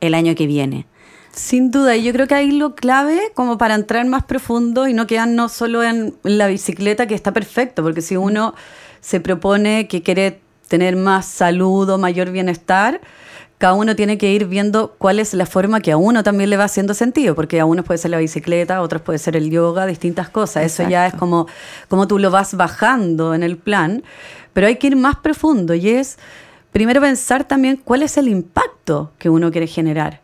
el 0.00 0.14
año 0.14 0.34
que 0.34 0.46
viene. 0.46 0.86
Sin 1.32 1.70
duda, 1.70 1.96
y 1.96 2.02
yo 2.02 2.12
creo 2.12 2.26
que 2.26 2.34
ahí 2.34 2.50
lo 2.50 2.74
clave, 2.74 3.30
como 3.34 3.56
para 3.56 3.76
entrar 3.76 4.04
más 4.06 4.24
profundo 4.24 4.88
y 4.88 4.94
no 4.94 5.06
quedarnos 5.06 5.52
solo 5.52 5.84
en 5.84 6.14
la 6.24 6.48
bicicleta, 6.48 7.06
que 7.06 7.14
está 7.14 7.32
perfecto, 7.32 7.82
porque 7.82 8.02
si 8.02 8.16
uno 8.16 8.54
se 9.00 9.20
propone 9.20 9.86
que 9.86 10.02
quiere 10.02 10.40
tener 10.66 10.96
más 10.96 11.26
salud 11.26 11.88
o 11.88 11.98
mayor 11.98 12.30
bienestar, 12.30 13.00
cada 13.58 13.74
uno 13.74 13.94
tiene 13.94 14.18
que 14.18 14.32
ir 14.32 14.46
viendo 14.46 14.94
cuál 14.98 15.20
es 15.20 15.34
la 15.34 15.46
forma 15.46 15.80
que 15.80 15.92
a 15.92 15.96
uno 15.96 16.22
también 16.22 16.50
le 16.50 16.56
va 16.56 16.64
haciendo 16.64 16.94
sentido, 16.94 17.34
porque 17.34 17.60
a 17.60 17.64
unos 17.64 17.84
puede 17.84 17.98
ser 17.98 18.10
la 18.10 18.18
bicicleta, 18.18 18.76
a 18.76 18.82
otros 18.82 19.02
puede 19.02 19.18
ser 19.18 19.36
el 19.36 19.50
yoga, 19.50 19.86
distintas 19.86 20.30
cosas. 20.30 20.64
Eso 20.64 20.88
ya 20.88 21.06
es 21.06 21.14
como, 21.14 21.46
como 21.88 22.08
tú 22.08 22.18
lo 22.18 22.30
vas 22.30 22.54
bajando 22.54 23.34
en 23.34 23.42
el 23.42 23.56
plan, 23.56 24.02
pero 24.52 24.66
hay 24.66 24.76
que 24.76 24.88
ir 24.88 24.96
más 24.96 25.16
profundo 25.16 25.74
y 25.74 25.90
es 25.90 26.18
primero 26.72 27.00
pensar 27.00 27.44
también 27.44 27.76
cuál 27.76 28.02
es 28.02 28.16
el 28.16 28.28
impacto 28.28 29.12
que 29.18 29.28
uno 29.28 29.50
quiere 29.50 29.66
generar 29.66 30.20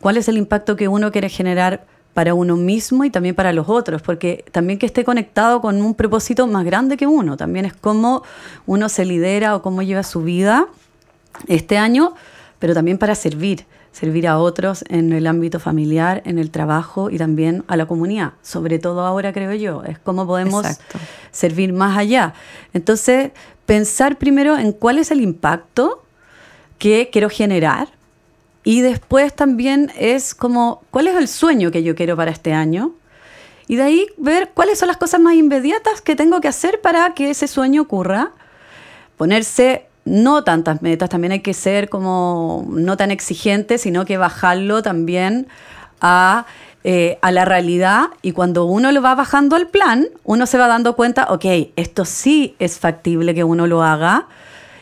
cuál 0.00 0.16
es 0.16 0.28
el 0.28 0.36
impacto 0.36 0.76
que 0.76 0.88
uno 0.88 1.12
quiere 1.12 1.28
generar 1.28 1.84
para 2.16 2.32
uno 2.32 2.56
mismo 2.56 3.04
y 3.04 3.10
también 3.10 3.34
para 3.34 3.52
los 3.52 3.68
otros, 3.68 4.00
porque 4.00 4.42
también 4.50 4.78
que 4.78 4.86
esté 4.86 5.04
conectado 5.04 5.60
con 5.60 5.82
un 5.82 5.94
propósito 5.94 6.46
más 6.46 6.64
grande 6.64 6.96
que 6.96 7.06
uno, 7.06 7.36
también 7.36 7.66
es 7.66 7.74
cómo 7.74 8.22
uno 8.64 8.88
se 8.88 9.04
lidera 9.04 9.54
o 9.54 9.60
cómo 9.60 9.82
lleva 9.82 10.02
su 10.02 10.22
vida 10.22 10.66
este 11.46 11.76
año, 11.76 12.14
pero 12.58 12.72
también 12.72 12.96
para 12.96 13.14
servir, 13.14 13.66
servir 13.92 14.28
a 14.28 14.38
otros 14.38 14.82
en 14.88 15.12
el 15.12 15.26
ámbito 15.26 15.60
familiar, 15.60 16.22
en 16.24 16.38
el 16.38 16.50
trabajo 16.50 17.10
y 17.10 17.18
también 17.18 17.64
a 17.68 17.76
la 17.76 17.84
comunidad, 17.84 18.32
sobre 18.40 18.78
todo 18.78 19.04
ahora 19.04 19.34
creo 19.34 19.52
yo, 19.52 19.82
es 19.84 19.98
cómo 19.98 20.26
podemos 20.26 20.66
servir 21.32 21.74
más 21.74 21.98
allá. 21.98 22.32
Entonces, 22.72 23.32
pensar 23.66 24.16
primero 24.16 24.56
en 24.56 24.72
cuál 24.72 24.96
es 24.96 25.10
el 25.10 25.20
impacto 25.20 26.02
que 26.78 27.10
quiero 27.12 27.28
generar 27.28 27.95
y 28.66 28.80
después 28.80 29.32
también 29.32 29.92
es 29.96 30.34
como, 30.34 30.82
¿cuál 30.90 31.06
es 31.06 31.14
el 31.14 31.28
sueño 31.28 31.70
que 31.70 31.84
yo 31.84 31.94
quiero 31.94 32.16
para 32.16 32.32
este 32.32 32.52
año? 32.52 32.94
Y 33.68 33.76
de 33.76 33.84
ahí 33.84 34.06
ver 34.16 34.50
cuáles 34.54 34.80
son 34.80 34.88
las 34.88 34.96
cosas 34.96 35.20
más 35.20 35.34
inmediatas 35.34 36.00
que 36.00 36.16
tengo 36.16 36.40
que 36.40 36.48
hacer 36.48 36.80
para 36.80 37.14
que 37.14 37.30
ese 37.30 37.46
sueño 37.46 37.82
ocurra. 37.82 38.32
Ponerse 39.16 39.86
no 40.04 40.42
tantas 40.42 40.82
metas, 40.82 41.08
también 41.08 41.30
hay 41.30 41.42
que 41.42 41.54
ser 41.54 41.88
como 41.88 42.66
no 42.68 42.96
tan 42.96 43.12
exigente, 43.12 43.78
sino 43.78 44.04
que 44.04 44.16
bajarlo 44.16 44.82
también 44.82 45.46
a, 46.00 46.44
eh, 46.82 47.20
a 47.22 47.30
la 47.30 47.44
realidad. 47.44 48.08
Y 48.20 48.32
cuando 48.32 48.64
uno 48.64 48.90
lo 48.90 49.00
va 49.00 49.14
bajando 49.14 49.54
al 49.54 49.68
plan, 49.68 50.08
uno 50.24 50.44
se 50.44 50.58
va 50.58 50.66
dando 50.66 50.96
cuenta, 50.96 51.28
ok, 51.30 51.44
esto 51.76 52.04
sí 52.04 52.56
es 52.58 52.80
factible 52.80 53.32
que 53.32 53.44
uno 53.44 53.68
lo 53.68 53.84
haga 53.84 54.26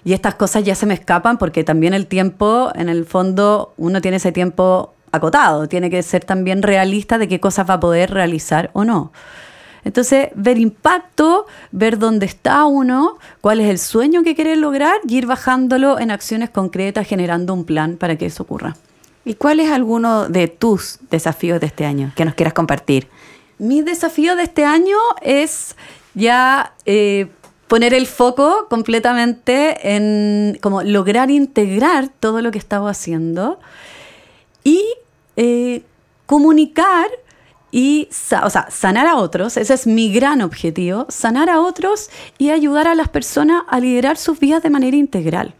y 0.05 0.13
estas 0.13 0.35
cosas 0.35 0.65
ya 0.65 0.75
se 0.75 0.87
me 0.87 0.95
escapan 0.95 1.39
porque 1.39 1.65
también 1.65 1.95
el 1.95 2.07
tiempo, 2.07 2.71
en 2.75 2.89
el 2.89 3.07
fondo, 3.07 3.73
uno 3.77 4.01
tiene 4.01 4.19
ese 4.19 4.33
tiempo 4.33 4.95
acotado, 5.13 5.69
tiene 5.69 5.91
que 5.91 6.03
ser 6.03 6.25
también 6.25 6.63
realista 6.63 7.19
de 7.19 7.29
qué 7.29 7.41
cosas 7.41 7.69
va 7.69 7.75
a 7.75 7.81
poder 7.81 8.11
realizar 8.11 8.71
o 8.75 8.85
no. 8.85 9.13
Entonces, 9.85 10.29
ver 10.35 10.59
impacto, 10.59 11.47
ver 11.71 11.99
dónde 11.99 12.27
está 12.27 12.65
uno, 12.65 13.19
cuál 13.41 13.61
es 13.61 13.69
el 13.69 13.79
sueño 13.79 14.23
que 14.23 14.35
quiere 14.35 14.57
lograr 14.57 14.97
y 15.07 15.19
ir 15.19 15.27
bajándolo 15.27 15.99
en 15.99 16.11
acciones 16.11 16.51
concretas, 16.51 17.07
generando 17.07 17.53
un 17.53 17.65
plan 17.65 17.97
para 17.97 18.17
que 18.17 18.27
eso 18.27 18.43
ocurra. 18.43 18.77
¿Y 19.27 19.35
cuál 19.35 19.61
es 19.61 19.71
alguno 19.71 20.29
de 20.29 20.49
tus 20.49 20.99
desafíos 21.11 21.61
de 21.61 21.67
este 21.67 21.87
año 21.87 22.13
que 22.17 22.25
nos 22.25 22.35
quieras 22.35 22.55
compartir? 22.55 23.09
Mi 23.59 23.83
desafío 23.83 24.37
de 24.37 24.43
este 24.43 24.65
año 24.65 24.97
es 25.23 25.77
ya 26.15 26.73
eh, 26.87 27.29
poner 27.69 27.95
el 27.95 28.07
foco 28.07 28.67
completamente 28.69 29.95
en 29.95 30.59
como 30.61 30.83
lograr 30.83 31.31
integrar 31.31 32.09
todo 32.21 32.43
lo 32.43 32.51
que 32.51 32.59
estaba 32.59 32.91
haciendo 32.91 33.59
y 34.63 34.83
eh, 35.37 35.83
comunicar 36.27 37.07
y 37.71 38.09
o 38.45 38.51
sea, 38.51 38.69
sanar 38.71 39.07
a 39.07 39.17
otros, 39.17 39.57
ese 39.57 39.75
es 39.75 39.87
mi 39.87 40.13
gran 40.13 40.43
objetivo, 40.43 41.07
sanar 41.09 41.51
a 41.51 41.61
otros 41.61 42.09
y 42.39 42.51
ayudar 42.51 42.87
a 42.87 42.95
las 42.95 43.09
personas 43.09 43.65
a 43.69 43.81
liderar 43.81 44.17
sus 44.17 44.39
vidas 44.39 44.63
de 44.63 44.71
manera 44.71 44.97
integral, 44.97 45.55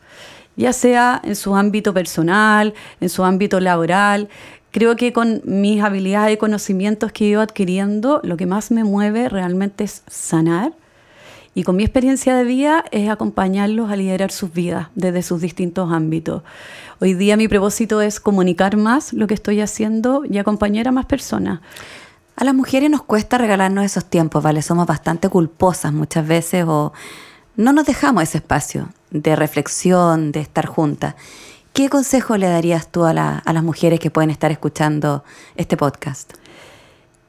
ya 0.55 0.73
sea 0.73 1.21
en 1.25 1.35
su 1.35 1.57
ámbito 1.57 1.93
personal, 1.93 2.73
en 3.01 3.09
su 3.09 3.25
ámbito 3.25 3.59
laboral. 3.59 4.29
Creo 4.71 4.95
que 4.95 5.13
con 5.13 5.43
mis 5.45 5.83
habilidades 5.83 6.35
y 6.35 6.37
conocimientos 6.37 7.11
que 7.11 7.25
he 7.25 7.29
ido 7.31 7.41
adquiriendo, 7.41 8.21
lo 8.23 8.37
que 8.37 8.47
más 8.47 8.71
me 8.71 8.85
mueve 8.85 9.29
realmente 9.29 9.83
es 9.83 10.05
sanar 10.07 10.73
Y 11.55 11.63
con 11.63 11.77
mi 11.77 11.85
experiencia 11.85 12.35
de 12.35 12.43
vida 12.43 12.85
es 12.91 13.09
acompañarlos 13.09 13.91
a 13.91 13.97
liderar 13.97 14.33
sus 14.33 14.53
vidas 14.53 14.89
desde 14.97 15.23
sus 15.23 15.41
distintos 15.41 15.93
ámbitos. 15.93 16.43
Hoy 17.01 17.15
día 17.15 17.37
mi 17.37 17.47
propósito 17.47 18.01
es 18.01 18.19
comunicar 18.19 18.77
más 18.77 19.13
lo 19.13 19.29
que 19.29 19.35
estoy 19.35 19.61
haciendo 19.61 20.25
y 20.29 20.39
acompañar 20.39 20.89
a 20.89 20.93
más 20.93 21.07
personas. 21.07 21.61
A 22.35 22.43
las 22.43 22.55
mujeres 22.55 22.91
nos 22.91 23.05
cuesta 23.05 23.39
regalarnos 23.39 23.85
esos 23.85 24.05
tiempos, 24.05 24.43
¿vale? 24.43 24.63
Somos 24.63 24.89
bastante 24.89 25.29
culposas 25.29 25.93
muchas 25.93 26.27
veces 26.27 26.65
o 26.67 26.93
no 27.57 27.73
nos 27.73 27.87
dejamos 27.87 28.25
ese 28.25 28.39
espacio 28.39 28.89
de 29.13 29.37
reflexión, 29.37 30.33
de 30.33 30.41
estar 30.41 30.67
juntas. 30.67 31.15
¿Qué 31.73 31.89
consejo 31.89 32.37
le 32.37 32.49
darías 32.49 32.89
tú 32.89 33.05
a, 33.05 33.11
a 33.11 33.53
las 33.53 33.63
mujeres 33.63 34.01
que 34.01 34.11
pueden 34.11 34.31
estar 34.31 34.51
escuchando 34.51 35.23
este 35.55 35.77
podcast? 35.77 36.33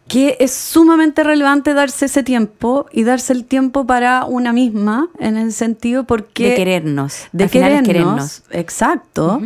Que 0.08 0.38
es 0.40 0.54
sumamente 0.54 1.24
relevante 1.24 1.74
darse 1.74 2.06
ese 2.06 2.22
tiempo 2.22 2.86
y 2.92 3.04
darse 3.04 3.34
el 3.34 3.44
tiempo 3.44 3.88
para 3.88 4.26
una 4.26 4.54
misma 4.54 5.10
en 5.20 5.36
el 5.38 5.52
sentido 5.52 6.04
porque... 6.04 6.50
De 6.50 6.56
querernos. 6.56 7.28
De 7.32 7.50
querernos, 7.50 8.44
Exacto. 8.52 9.42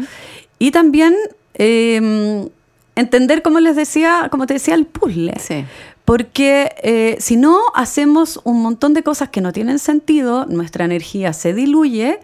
Y 0.58 0.72
también 0.72 1.16
em, 1.54 2.50
entender, 2.96 3.42
como 3.42 3.62
les 3.62 3.78
decía, 3.78 4.28
como 4.30 4.48
te 4.48 4.56
decía, 4.56 4.75
el 4.75 4.86
puzzle. 4.86 5.34
Sí. 5.39 5.66
Porque 6.04 6.75
eh, 6.84 7.16
si 7.20 7.38
no 7.38 7.62
hacemos 7.74 8.42
un 8.44 8.62
montón 8.62 8.94
de 8.94 9.04
cosas 9.04 9.30
que 9.30 9.39
no 9.39 9.54
tienen 9.54 9.80
sentido, 9.80 10.46
nuestra 10.46 10.84
energía 10.84 11.32
se 11.32 11.54
diluye 11.54 12.20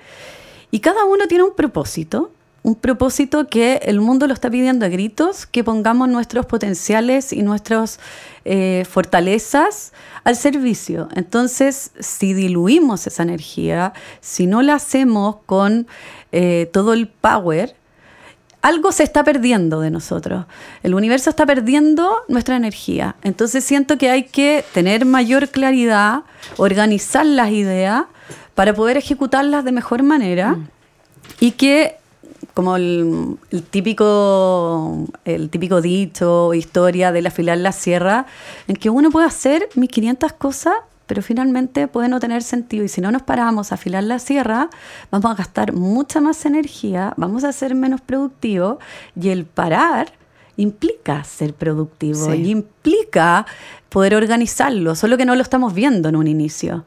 y 0.71 0.79
cada 0.79 1.05
uno 1.05 1.27
tiene 1.27 1.45
un 1.45 1.55
propósito 1.55 2.31
un 2.65 2.73
propósito 2.73 3.47
que 3.47 3.79
el 3.83 4.01
mundo 4.01 4.25
lo 4.25 4.33
está 4.33 4.49
pidiendo 4.49 4.87
a 4.87 4.89
gritos, 4.89 5.45
que 5.45 5.63
pongamos 5.63 6.09
nuestros 6.09 6.47
potenciales 6.47 7.31
y 7.31 7.43
nuestras 7.43 7.99
eh, 8.43 8.87
fortalezas 8.89 9.93
al 10.23 10.35
servicio. 10.35 11.07
Entonces, 11.13 11.91
si 11.99 12.33
diluimos 12.33 13.05
esa 13.05 13.21
energía, 13.21 13.93
si 14.19 14.47
no 14.47 14.63
la 14.63 14.73
hacemos 14.73 15.35
con 15.45 15.85
eh, 16.31 16.67
todo 16.73 16.93
el 16.93 17.07
power, 17.07 17.75
algo 18.63 18.91
se 18.91 19.03
está 19.03 19.23
perdiendo 19.23 19.79
de 19.79 19.91
nosotros. 19.91 20.47
El 20.81 20.95
universo 20.95 21.29
está 21.29 21.45
perdiendo 21.45 22.15
nuestra 22.29 22.55
energía. 22.55 23.15
Entonces 23.21 23.63
siento 23.63 23.99
que 23.99 24.09
hay 24.09 24.23
que 24.23 24.65
tener 24.73 25.05
mayor 25.05 25.49
claridad, 25.49 26.23
organizar 26.57 27.27
las 27.27 27.51
ideas 27.51 28.05
para 28.55 28.73
poder 28.73 28.97
ejecutarlas 28.97 29.63
de 29.65 29.71
mejor 29.71 30.01
manera 30.01 30.53
mm. 30.53 30.67
y 31.41 31.51
que 31.51 31.99
como 32.55 32.77
el, 32.77 33.37
típico 33.69 35.05
el 35.25 35.49
típico 35.49 35.81
dicho 35.81 36.53
historia 36.53 37.11
de 37.11 37.27
afilar 37.27 37.57
la 37.57 37.73
sierra, 37.73 38.25
en 38.69 38.77
que 38.77 38.89
uno 38.89 39.11
puede 39.11 39.27
hacer 39.27 39.67
1500 39.75 40.33
cosas, 40.33 40.73
pero 41.05 41.21
finalmente 41.21 41.89
puede 41.89 42.07
no 42.07 42.19
tener 42.21 42.41
sentido. 42.41 42.85
Y 42.85 42.87
si 42.87 43.01
no 43.01 43.11
nos 43.11 43.23
paramos 43.23 43.71
a 43.71 43.75
afilar 43.75 44.05
la 44.05 44.19
sierra, 44.19 44.69
vamos 45.11 45.31
a 45.31 45.35
gastar 45.35 45.73
mucha 45.73 46.21
más 46.21 46.45
energía, 46.45 47.13
vamos 47.17 47.43
a 47.43 47.51
ser 47.51 47.75
menos 47.75 47.99
productivos 47.99 48.77
y 49.21 49.29
el 49.29 49.43
parar 49.45 50.13
implica 50.55 51.25
ser 51.25 51.53
productivo 51.53 52.33
y 52.33 52.49
implica 52.51 53.45
poder 53.89 54.15
organizarlo, 54.15 54.95
solo 54.95 55.17
que 55.17 55.25
no 55.25 55.35
lo 55.35 55.41
estamos 55.41 55.73
viendo 55.73 56.07
en 56.07 56.15
un 56.15 56.27
inicio. 56.27 56.85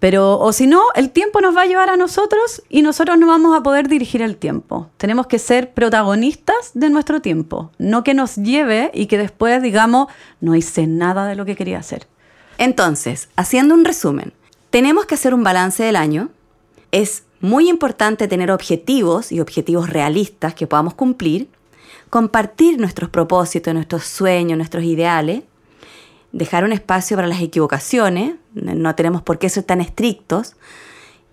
Pero, 0.00 0.38
o 0.38 0.52
si 0.52 0.66
no, 0.66 0.82
el 0.94 1.10
tiempo 1.10 1.42
nos 1.42 1.54
va 1.54 1.62
a 1.62 1.66
llevar 1.66 1.90
a 1.90 1.96
nosotros 1.98 2.62
y 2.70 2.80
nosotros 2.80 3.18
no 3.18 3.26
vamos 3.26 3.54
a 3.54 3.62
poder 3.62 3.86
dirigir 3.86 4.22
el 4.22 4.38
tiempo. 4.38 4.88
Tenemos 4.96 5.26
que 5.26 5.38
ser 5.38 5.74
protagonistas 5.74 6.70
de 6.72 6.88
nuestro 6.88 7.20
tiempo, 7.20 7.70
no 7.76 8.02
que 8.02 8.14
nos 8.14 8.36
lleve 8.36 8.90
y 8.94 9.06
que 9.06 9.18
después 9.18 9.62
digamos, 9.62 10.08
no 10.40 10.56
hice 10.56 10.86
nada 10.86 11.26
de 11.26 11.36
lo 11.36 11.44
que 11.44 11.54
quería 11.54 11.78
hacer. 11.78 12.08
Entonces, 12.56 13.28
haciendo 13.36 13.74
un 13.74 13.84
resumen, 13.84 14.32
tenemos 14.70 15.04
que 15.04 15.16
hacer 15.16 15.34
un 15.34 15.44
balance 15.44 15.82
del 15.82 15.96
año. 15.96 16.30
Es 16.92 17.24
muy 17.40 17.68
importante 17.68 18.26
tener 18.26 18.50
objetivos 18.50 19.32
y 19.32 19.40
objetivos 19.40 19.90
realistas 19.90 20.54
que 20.54 20.66
podamos 20.66 20.94
cumplir, 20.94 21.48
compartir 22.08 22.80
nuestros 22.80 23.10
propósitos, 23.10 23.74
nuestros 23.74 24.04
sueños, 24.04 24.56
nuestros 24.56 24.84
ideales 24.84 25.42
dejar 26.32 26.64
un 26.64 26.72
espacio 26.72 27.16
para 27.16 27.28
las 27.28 27.40
equivocaciones, 27.40 28.34
no 28.54 28.94
tenemos 28.94 29.22
por 29.22 29.38
qué 29.38 29.48
ser 29.48 29.64
tan 29.64 29.80
estrictos, 29.80 30.56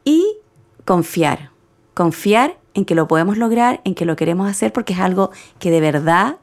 y 0.03 0.37
confiar, 0.85 1.51
confiar 1.93 2.57
en 2.73 2.85
que 2.85 2.95
lo 2.95 3.07
podemos 3.07 3.37
lograr, 3.37 3.81
en 3.83 3.93
que 3.93 4.05
lo 4.05 4.15
queremos 4.15 4.49
hacer, 4.49 4.71
porque 4.71 4.93
es 4.93 4.99
algo 4.99 5.31
que 5.59 5.69
de 5.69 5.81
verdad 5.81 6.37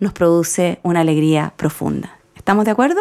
nos 0.00 0.12
produce 0.12 0.80
una 0.82 1.00
alegría 1.00 1.54
profunda. 1.56 2.18
¿Estamos 2.34 2.64
de 2.64 2.72
acuerdo? 2.72 3.00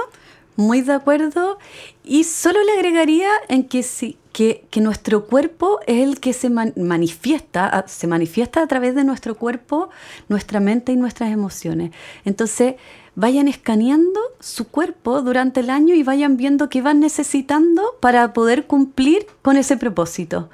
Muy 0.56 0.82
de 0.82 0.94
acuerdo. 0.94 1.58
Y 2.04 2.26
solo 2.26 2.64
le 2.64 2.74
agregaría 2.74 3.30
en 3.48 3.64
que, 3.64 3.84
sí, 3.84 4.18
que, 4.32 4.66
que 4.70 4.82
nuestro 4.82 5.26
cuerpo 5.26 5.80
es 5.88 6.04
el 6.04 6.20
que 6.20 6.34
se 6.34 6.50
manifiesta, 6.50 7.86
se 7.88 8.08
manifiesta 8.08 8.62
a 8.62 8.68
través 8.68 8.96
de 8.96 9.04
nuestro 9.04 9.36
cuerpo, 9.36 9.90
nuestra 10.28 10.60
mente 10.60 10.92
y 10.92 10.96
nuestras 10.96 11.32
emociones. 11.32 11.92
Entonces, 12.24 12.76
vayan 13.20 13.50
escaneando 13.50 14.20
su 14.40 14.70
cuerpo 14.70 15.22
durante 15.22 15.60
el 15.60 15.70
año 15.70 15.94
y 15.94 16.04
vayan 16.04 16.38
viendo 16.38 16.70
qué 16.70 16.82
van 16.82 17.02
necesitando 17.02 17.84
para 18.00 18.32
poder 18.32 18.66
cumplir 18.66 19.28
con 19.42 19.58
ese 19.58 19.76
propósito. 19.76 20.50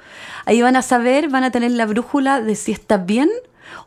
Ahí 0.46 0.62
van 0.62 0.74
a 0.74 0.82
saber, 0.82 1.28
van 1.28 1.44
a 1.44 1.52
tener 1.52 1.70
la 1.70 1.86
brújula 1.86 2.40
de 2.42 2.56
si 2.56 2.72
está 2.72 2.96
bien 2.96 3.30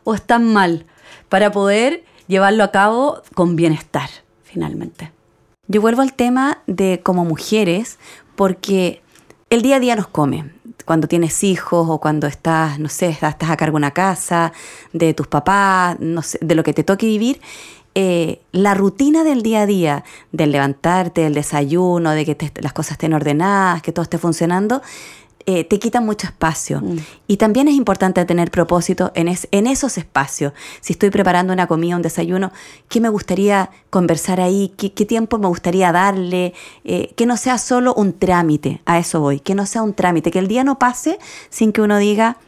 o 0.04 0.14
está 0.14 0.38
mal, 0.38 0.86
para 1.28 1.52
poder 1.52 2.04
llevarlo 2.26 2.64
a 2.64 2.70
cabo 2.70 3.20
con 3.34 3.54
bienestar, 3.54 4.08
finalmente. 4.44 5.12
Yo 5.68 5.82
vuelvo 5.82 6.00
al 6.00 6.14
tema 6.14 6.62
de 6.66 7.00
como 7.02 7.26
mujeres, 7.26 7.98
porque 8.34 9.02
el 9.50 9.60
día 9.60 9.76
a 9.76 9.80
día 9.80 9.94
nos 9.94 10.08
come. 10.08 10.52
Cuando 10.86 11.06
tienes 11.06 11.44
hijos 11.44 11.86
o 11.88 12.00
cuando 12.00 12.26
estás, 12.26 12.78
no 12.78 12.88
sé, 12.88 13.10
estás 13.10 13.34
a 13.38 13.56
cargo 13.56 13.76
de 13.76 13.82
una 13.82 13.90
casa, 13.90 14.52
de 14.92 15.12
tus 15.12 15.26
papás, 15.26 16.00
no 16.00 16.22
sé, 16.22 16.38
de 16.40 16.54
lo 16.54 16.62
que 16.62 16.72
te 16.72 16.82
toque 16.82 17.06
vivir, 17.06 17.40
eh, 18.02 18.40
la 18.52 18.72
rutina 18.72 19.24
del 19.24 19.42
día 19.42 19.60
a 19.60 19.66
día, 19.66 20.04
del 20.32 20.52
levantarte, 20.52 21.20
del 21.20 21.34
desayuno, 21.34 22.12
de 22.12 22.24
que 22.24 22.50
las 22.62 22.72
cosas 22.72 22.92
estén 22.92 23.12
ordenadas, 23.12 23.82
que 23.82 23.92
todo 23.92 24.04
esté 24.04 24.16
funcionando, 24.16 24.80
eh, 25.44 25.64
te 25.64 25.78
quita 25.78 26.00
mucho 26.00 26.26
espacio. 26.26 26.80
Mm. 26.80 26.96
Y 27.26 27.36
también 27.36 27.68
es 27.68 27.74
importante 27.74 28.24
tener 28.24 28.50
propósito 28.50 29.12
en, 29.14 29.28
en, 29.50 29.66
esos 29.66 29.98
espacios. 29.98 30.54
Si 30.80 30.94
estoy 30.94 31.10
preparando 31.10 31.52
una 31.52 31.66
comida, 31.66 31.94
un 31.94 32.00
desayuno, 32.00 32.52
¿qué 32.88 33.02
me 33.02 33.10
gustaría 33.10 33.68
conversar 33.90 34.40
ahí? 34.40 34.72
¿Qué, 34.78 34.88
tiempo 35.04 35.36
me 35.36 35.48
gustaría 35.48 35.92
darle? 35.92 36.54
Eh, 36.84 37.12
que 37.16 37.26
no 37.26 37.36
sea 37.36 37.58
solo 37.58 37.92
un 37.92 38.14
trámite, 38.14 38.80
a 38.86 38.98
eso 38.98 39.20
voy, 39.20 39.40
que 39.40 39.54
no 39.54 39.66
sea 39.66 39.82
un 39.82 39.92
trámite, 39.92 40.30
que 40.30 40.38
el 40.38 40.48
día 40.48 40.64
no 40.64 40.78
pase 40.78 41.18
sin 41.50 41.72
que 41.72 41.82
uno 41.82 41.98
diga, 41.98 42.38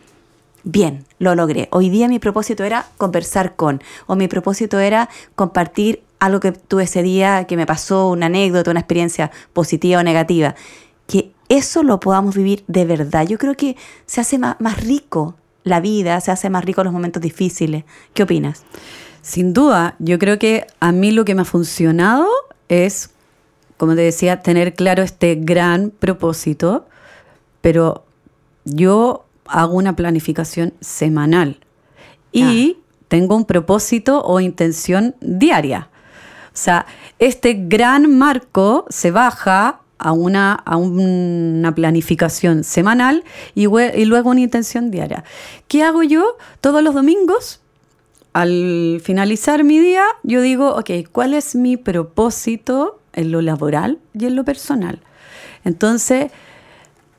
bien, 0.64 1.04
lo 1.18 1.34
logré. 1.34 1.68
Hoy 1.70 1.90
día 1.90 2.08
mi 2.08 2.18
propósito 2.18 2.64
era 2.64 2.86
conversar 2.96 3.56
con, 3.56 3.82
o 4.06 4.16
mi 4.16 4.28
propósito 4.28 4.78
era 4.78 5.08
compartir 5.34 6.02
algo 6.18 6.40
que 6.40 6.52
tuve 6.52 6.84
ese 6.84 7.02
día, 7.02 7.46
que 7.46 7.56
me 7.56 7.66
pasó, 7.66 8.08
una 8.08 8.26
anécdota, 8.26 8.70
una 8.70 8.80
experiencia 8.80 9.32
positiva 9.52 10.00
o 10.00 10.02
negativa. 10.04 10.54
Que 11.06 11.32
eso 11.48 11.82
lo 11.82 11.98
podamos 11.98 12.36
vivir 12.36 12.64
de 12.68 12.84
verdad. 12.84 13.26
Yo 13.26 13.38
creo 13.38 13.56
que 13.56 13.76
se 14.06 14.20
hace 14.20 14.38
más, 14.38 14.56
rico 14.82 15.34
la 15.64 15.80
vida, 15.80 16.20
se 16.20 16.30
hace 16.30 16.48
más 16.48 16.64
rico 16.64 16.84
los 16.84 16.92
momentos 16.92 17.20
difíciles. 17.22 17.84
¿Qué 18.14 18.22
opinas? 18.22 18.62
Sin 19.20 19.52
duda, 19.52 19.96
yo 19.98 20.18
creo 20.18 20.38
que 20.38 20.66
a 20.80 20.92
mí 20.92 21.10
lo 21.10 21.24
que 21.24 21.34
me 21.34 21.42
ha 21.42 21.44
funcionado 21.44 22.26
es, 22.68 23.10
como 23.76 23.94
te 23.94 24.02
decía, 24.02 24.42
tener 24.42 24.74
claro 24.74 25.02
este 25.02 25.34
gran 25.34 25.90
propósito, 25.90 26.86
pero 27.60 28.04
yo 28.64 29.24
hago 29.46 29.74
una 29.74 29.96
planificación 29.96 30.74
semanal 30.80 31.60
y 32.32 32.76
ah. 32.78 32.96
tengo 33.08 33.36
un 33.36 33.44
propósito 33.44 34.22
o 34.22 34.40
intención 34.40 35.14
diaria. 35.20 35.88
O 36.46 36.56
sea, 36.56 36.86
este 37.18 37.54
gran 37.54 38.18
marco 38.18 38.84
se 38.88 39.10
baja 39.10 39.80
a 39.98 40.12
una, 40.12 40.54
a 40.54 40.76
una 40.76 41.74
planificación 41.74 42.64
semanal 42.64 43.24
y, 43.54 43.66
y, 43.66 44.04
luego 44.04 44.30
una 44.30 44.40
intención 44.40 44.90
diaria. 44.90 45.24
¿Qué 45.68 45.82
hago 45.82 46.02
yo? 46.02 46.36
Todos 46.60 46.82
los 46.82 46.94
domingos, 46.94 47.60
al 48.32 49.00
finalizar 49.02 49.62
mi 49.62 49.78
día, 49.78 50.04
yo 50.24 50.42
digo, 50.42 50.74
ok, 50.74 50.90
¿cuál 51.12 51.34
es 51.34 51.54
mi 51.54 51.76
propósito 51.76 52.98
en 53.12 53.30
lo 53.30 53.42
laboral 53.42 53.98
y 54.12 54.26
en 54.26 54.36
lo 54.36 54.44
personal? 54.44 55.00
Entonces, 55.64 56.32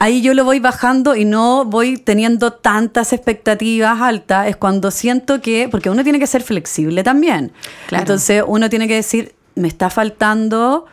ahí 0.04 0.22
yo 0.22 0.34
lo 0.34 0.44
voy 0.44 0.60
bajando 0.60 1.16
y 1.16 1.24
no 1.24 1.64
voy 1.64 1.96
teniendo 1.96 2.52
tantas 2.52 3.14
expectativas 3.14 4.02
altas, 4.02 4.48
es 4.48 4.58
cuando 4.58 4.92
siento 4.92 5.40
que, 5.40 5.70
porque 5.72 5.90
uno 5.90 6.04
tiene 6.04 6.20
que 6.20 6.28
ser 6.28 6.44
flexible 6.44 7.04
también. 7.04 7.54
Entonces 7.90 8.44
uno 8.46 8.70
tiene 8.70 8.90
que 8.90 8.96
decir, 8.96 9.34
me 9.56 9.70
está 9.70 9.90
faltando 9.90 10.88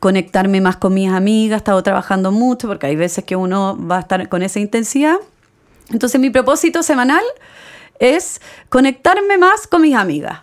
conectarme 0.00 0.60
más 0.60 0.78
con 0.78 0.94
mis 0.94 1.08
amigas, 1.08 1.58
he 1.58 1.58
estado 1.58 1.80
trabajando 1.84 2.32
mucho, 2.32 2.66
porque 2.66 2.86
hay 2.88 2.96
veces 2.96 3.24
que 3.24 3.36
uno 3.36 3.78
va 3.78 3.98
a 3.98 4.00
estar 4.00 4.28
con 4.28 4.42
esa 4.42 4.58
intensidad. 4.58 5.14
Entonces 5.92 6.20
mi 6.20 6.30
propósito 6.30 6.82
semanal 6.82 7.22
es 8.00 8.40
conectarme 8.68 9.38
más 9.38 9.68
con 9.68 9.82
mis 9.82 9.94
amigas. 9.94 10.40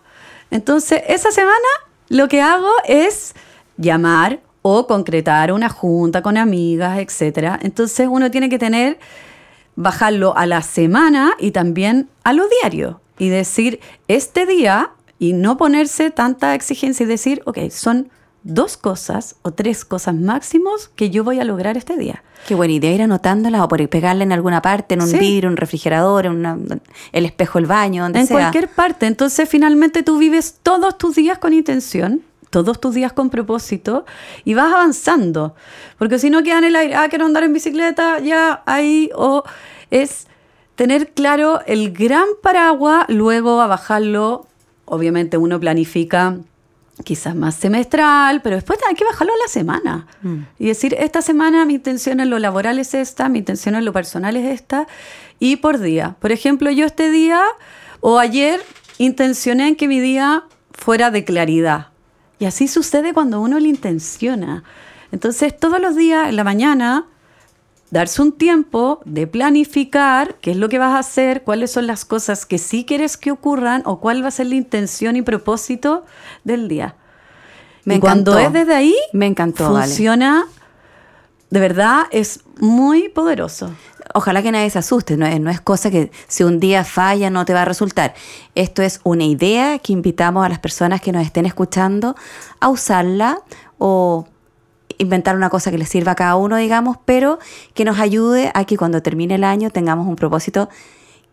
Entonces 0.49 1.03
esa 1.09 1.29
semana 1.31 1.67
lo 2.07 2.29
que 2.29 2.41
hago 2.41 2.71
es 2.87 3.33
llamar 3.75 4.39
o 4.63 4.87
concretar 4.87 5.51
una 5.51 5.69
junta 5.69 6.23
con 6.23 6.37
amigas, 6.37 6.97
etc. 6.97 7.59
Entonces 7.61 8.07
uno 8.09 8.31
tiene 8.31 8.49
que 8.49 8.57
tener, 8.57 8.97
bajarlo 9.75 10.35
a 10.35 10.47
la 10.47 10.63
semana 10.63 11.33
y 11.39 11.51
también 11.51 12.09
a 12.23 12.33
lo 12.33 12.45
diario 12.61 13.01
y 13.19 13.29
decir, 13.29 13.79
este 14.07 14.47
día, 14.47 14.91
y 15.19 15.33
no 15.33 15.57
ponerse 15.57 16.09
tanta 16.09 16.55
exigencia 16.55 17.03
y 17.03 17.07
decir, 17.07 17.41
ok, 17.45 17.69
son 17.69 18.09
dos 18.43 18.75
cosas 18.77 19.35
o 19.41 19.51
tres 19.51 19.85
cosas 19.85 20.15
máximos 20.15 20.89
que 20.95 21.09
yo 21.09 21.23
voy 21.23 21.39
a 21.39 21.43
lograr 21.43 21.77
este 21.77 21.97
día. 21.97 22.23
Qué 22.47 22.55
buena 22.55 22.73
idea 22.73 22.91
ir 22.91 23.01
anotándolas 23.01 23.61
o 23.61 23.67
por 23.67 23.87
pegarla 23.87 24.23
en 24.23 24.31
alguna 24.33 24.61
parte, 24.61 24.95
en 24.95 25.01
un 25.01 25.11
vidrio, 25.11 25.49
un 25.49 25.55
refrigerador, 25.55 26.25
en 26.25 26.81
el 27.11 27.25
espejo 27.25 27.57
del 27.57 27.67
baño, 27.67 28.03
donde 28.03 28.19
en 28.19 28.27
sea. 28.27 28.37
En 28.37 28.43
cualquier 28.43 28.69
parte. 28.69 29.07
Entonces 29.07 29.47
finalmente 29.47 30.03
tú 30.03 30.17
vives 30.17 30.59
todos 30.61 30.97
tus 30.97 31.15
días 31.15 31.37
con 31.37 31.53
intención, 31.53 32.21
todos 32.53 32.79
tus 32.79 32.93
días 32.93 33.11
con 33.11 33.31
propósito 33.31 34.05
y 34.45 34.53
vas 34.53 34.71
avanzando. 34.71 35.55
Porque 35.97 36.19
si 36.19 36.29
no 36.29 36.43
queda 36.43 36.59
en 36.59 36.65
el 36.65 36.75
aire, 36.75 36.95
ah, 36.95 37.07
quiero 37.09 37.25
andar 37.25 37.43
en 37.43 37.51
bicicleta, 37.51 38.19
ya 38.19 38.61
ahí, 38.67 39.09
o 39.15 39.43
es 39.89 40.27
tener 40.75 41.11
claro 41.13 41.61
el 41.65 41.91
gran 41.91 42.27
paraguas, 42.43 43.05
luego 43.09 43.59
a 43.59 43.67
bajarlo. 43.67 44.45
Obviamente 44.85 45.37
uno 45.37 45.59
planifica 45.59 46.37
quizás 47.03 47.35
más 47.35 47.55
semestral, 47.55 48.41
pero 48.43 48.55
después 48.55 48.77
hay 48.87 48.93
que 48.93 49.03
bajarlo 49.03 49.33
a 49.33 49.37
la 49.43 49.47
semana. 49.47 50.07
Mm. 50.21 50.37
Y 50.59 50.67
decir, 50.67 50.95
esta 50.99 51.23
semana 51.23 51.65
mi 51.65 51.73
intención 51.73 52.19
en 52.19 52.29
lo 52.29 52.37
laboral 52.37 52.77
es 52.77 52.93
esta, 52.93 53.29
mi 53.29 53.39
intención 53.39 53.73
en 53.73 53.83
lo 53.83 53.93
personal 53.93 54.37
es 54.37 54.45
esta, 54.53 54.87
y 55.39 55.55
por 55.55 55.79
día. 55.79 56.17
Por 56.19 56.31
ejemplo, 56.31 56.69
yo 56.69 56.85
este 56.85 57.09
día 57.09 57.41
o 57.99 58.19
ayer 58.19 58.61
intencioné 58.99 59.69
en 59.69 59.75
que 59.75 59.87
mi 59.87 59.99
día 59.99 60.43
fuera 60.71 61.09
de 61.09 61.25
claridad. 61.25 61.92
Y 62.43 62.45
así 62.45 62.67
sucede 62.67 63.13
cuando 63.13 63.39
uno 63.39 63.57
le 63.57 63.69
intenciona. 63.69 64.65
Entonces, 65.13 65.57
todos 65.57 65.79
los 65.79 65.95
días 65.95 66.27
en 66.27 66.35
la 66.35 66.43
mañana 66.43 67.05
darse 67.89 68.21
un 68.21 68.33
tiempo 68.33 68.99
de 69.05 69.27
planificar 69.27 70.35
qué 70.41 70.51
es 70.51 70.57
lo 70.57 70.67
que 70.67 70.77
vas 70.77 70.93
a 70.93 70.99
hacer, 70.99 71.43
cuáles 71.43 71.71
son 71.71 71.87
las 71.87 72.03
cosas 72.03 72.45
que 72.45 72.57
sí 72.57 72.83
quieres 72.83 73.15
que 73.15 73.31
ocurran 73.31 73.81
o 73.85 74.01
cuál 74.01 74.21
va 74.21 74.27
a 74.27 74.31
ser 74.31 74.47
la 74.47 74.55
intención 74.55 75.15
y 75.15 75.21
propósito 75.21 76.03
del 76.43 76.67
día. 76.67 76.97
Me 77.85 78.01
cuando 78.01 78.37
es 78.37 78.51
desde 78.51 78.75
ahí, 78.75 78.95
me 79.13 79.27
encantó. 79.27 79.69
Funciona, 79.69 80.43
de 81.49 81.59
verdad, 81.61 82.07
es 82.11 82.41
muy 82.59 83.07
poderoso. 83.07 83.71
Ojalá 84.13 84.41
que 84.43 84.51
nadie 84.51 84.69
se 84.69 84.79
asuste, 84.79 85.17
no 85.17 85.25
es, 85.25 85.39
no 85.39 85.49
es 85.49 85.61
cosa 85.61 85.89
que 85.89 86.11
si 86.27 86.43
un 86.43 86.59
día 86.59 86.83
falla 86.83 87.29
no 87.29 87.45
te 87.45 87.53
va 87.53 87.63
a 87.63 87.65
resultar. 87.65 88.13
Esto 88.55 88.81
es 88.81 88.99
una 89.03 89.25
idea 89.25 89.79
que 89.79 89.93
invitamos 89.93 90.45
a 90.45 90.49
las 90.49 90.59
personas 90.59 91.01
que 91.01 91.11
nos 91.11 91.25
estén 91.25 91.45
escuchando 91.45 92.15
a 92.59 92.69
usarla 92.69 93.39
o 93.77 94.27
inventar 94.97 95.35
una 95.35 95.49
cosa 95.49 95.71
que 95.71 95.77
le 95.77 95.85
sirva 95.85 96.13
a 96.13 96.15
cada 96.15 96.35
uno, 96.35 96.57
digamos, 96.57 96.97
pero 97.05 97.39
que 97.73 97.85
nos 97.85 97.99
ayude 97.99 98.51
a 98.53 98.65
que 98.65 98.77
cuando 98.77 99.01
termine 99.01 99.35
el 99.35 99.43
año 99.43 99.69
tengamos 99.69 100.07
un 100.07 100.15
propósito 100.15 100.69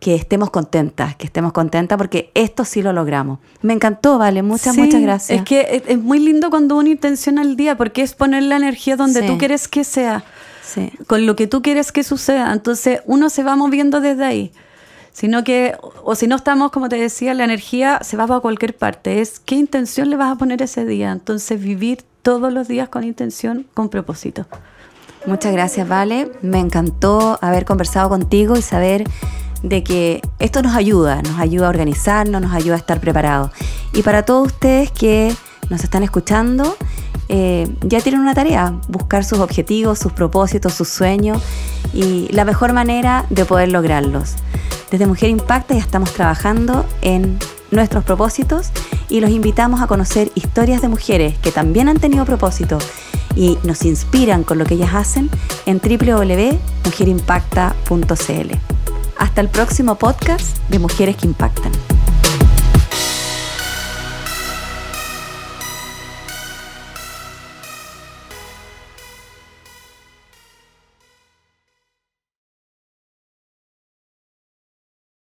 que 0.01 0.15
estemos 0.15 0.49
contentas, 0.49 1.15
que 1.15 1.27
estemos 1.27 1.53
contentas 1.53 1.95
porque 1.95 2.31
esto 2.33 2.65
sí 2.65 2.81
lo 2.81 2.91
logramos. 2.91 3.37
Me 3.61 3.73
encantó, 3.73 4.17
Vale, 4.17 4.41
muchas, 4.41 4.75
muchas 4.75 4.99
gracias. 4.99 5.39
Es 5.39 5.45
que 5.45 5.83
es, 5.87 5.99
muy 5.99 6.17
lindo 6.19 6.49
cuando 6.49 6.75
uno 6.75 6.89
intenciona 6.89 7.43
el 7.43 7.55
día 7.55 7.77
porque 7.77 8.01
es 8.01 8.15
poner 8.15 8.41
la 8.43 8.55
energía 8.55 8.95
donde 8.95 9.21
tú 9.21 9.37
quieres 9.37 9.67
que 9.67 9.83
sea, 9.83 10.23
con 11.07 11.25
lo 11.25 11.35
que 11.35 11.47
tú 11.47 11.61
quieres 11.61 11.91
que 11.91 12.03
suceda. 12.03 12.51
Entonces 12.53 13.01
uno 13.05 13.29
se 13.29 13.43
va 13.43 13.55
moviendo 13.55 14.01
desde 14.01 14.25
ahí. 14.25 14.51
Sino 15.13 15.43
que, 15.43 15.75
o 16.03 16.15
si 16.15 16.27
no 16.27 16.37
estamos, 16.37 16.71
como 16.71 16.87
te 16.87 16.95
decía, 16.95 17.33
la 17.33 17.43
energía 17.43 17.99
se 18.01 18.15
va 18.15 18.27
para 18.27 18.39
cualquier 18.39 18.77
parte. 18.77 19.19
Es 19.19 19.39
qué 19.39 19.55
intención 19.55 20.09
le 20.09 20.15
vas 20.15 20.31
a 20.31 20.37
poner 20.37 20.61
ese 20.61 20.85
día. 20.85 21.11
Entonces 21.11 21.61
vivir 21.61 22.03
todos 22.21 22.53
los 22.53 22.67
días 22.67 22.87
con 22.89 23.03
intención, 23.03 23.65
con 23.73 23.89
propósito. 23.89 24.45
Muchas 25.25 25.51
gracias, 25.53 25.87
Vale. 25.87 26.31
Me 26.41 26.59
encantó 26.59 27.37
haber 27.41 27.65
conversado 27.65 28.09
contigo 28.09 28.57
y 28.57 28.61
saber 28.61 29.03
de 29.63 29.83
que 29.83 30.21
esto 30.39 30.61
nos 30.61 30.75
ayuda, 30.75 31.21
nos 31.21 31.39
ayuda 31.39 31.67
a 31.67 31.69
organizarnos, 31.69 32.41
nos 32.41 32.53
ayuda 32.53 32.75
a 32.75 32.79
estar 32.79 32.99
preparados. 32.99 33.51
Y 33.93 34.01
para 34.01 34.23
todos 34.23 34.47
ustedes 34.47 34.91
que 34.91 35.35
nos 35.69 35.83
están 35.83 36.03
escuchando, 36.03 36.75
eh, 37.33 37.73
ya 37.81 38.01
tienen 38.01 38.19
una 38.19 38.33
tarea, 38.33 38.73
buscar 38.89 39.23
sus 39.23 39.39
objetivos, 39.39 39.99
sus 39.99 40.11
propósitos, 40.11 40.73
sus 40.73 40.89
sueños 40.89 41.41
y 41.93 42.27
la 42.33 42.43
mejor 42.43 42.73
manera 42.73 43.25
de 43.29 43.45
poder 43.45 43.71
lograrlos. 43.71 44.35
Desde 44.91 45.07
Mujer 45.07 45.29
Impacta 45.29 45.73
ya 45.73 45.79
estamos 45.79 46.13
trabajando 46.13 46.85
en 47.01 47.39
nuestros 47.71 48.03
propósitos 48.03 48.71
y 49.07 49.21
los 49.21 49.29
invitamos 49.29 49.81
a 49.81 49.87
conocer 49.87 50.29
historias 50.35 50.81
de 50.81 50.89
mujeres 50.89 51.37
que 51.37 51.53
también 51.53 51.87
han 51.87 51.99
tenido 51.99 52.25
propósito 52.25 52.79
y 53.33 53.57
nos 53.63 53.85
inspiran 53.85 54.43
con 54.43 54.57
lo 54.57 54.65
que 54.65 54.73
ellas 54.73 54.93
hacen 54.93 55.29
en 55.65 55.79
www.mujerimpacta.cl. 55.79 58.51
Hasta 59.17 59.39
el 59.39 59.47
próximo 59.47 59.95
podcast 59.95 60.57
de 60.67 60.79
Mujeres 60.79 61.15
que 61.15 61.27
Impactan. 61.27 61.71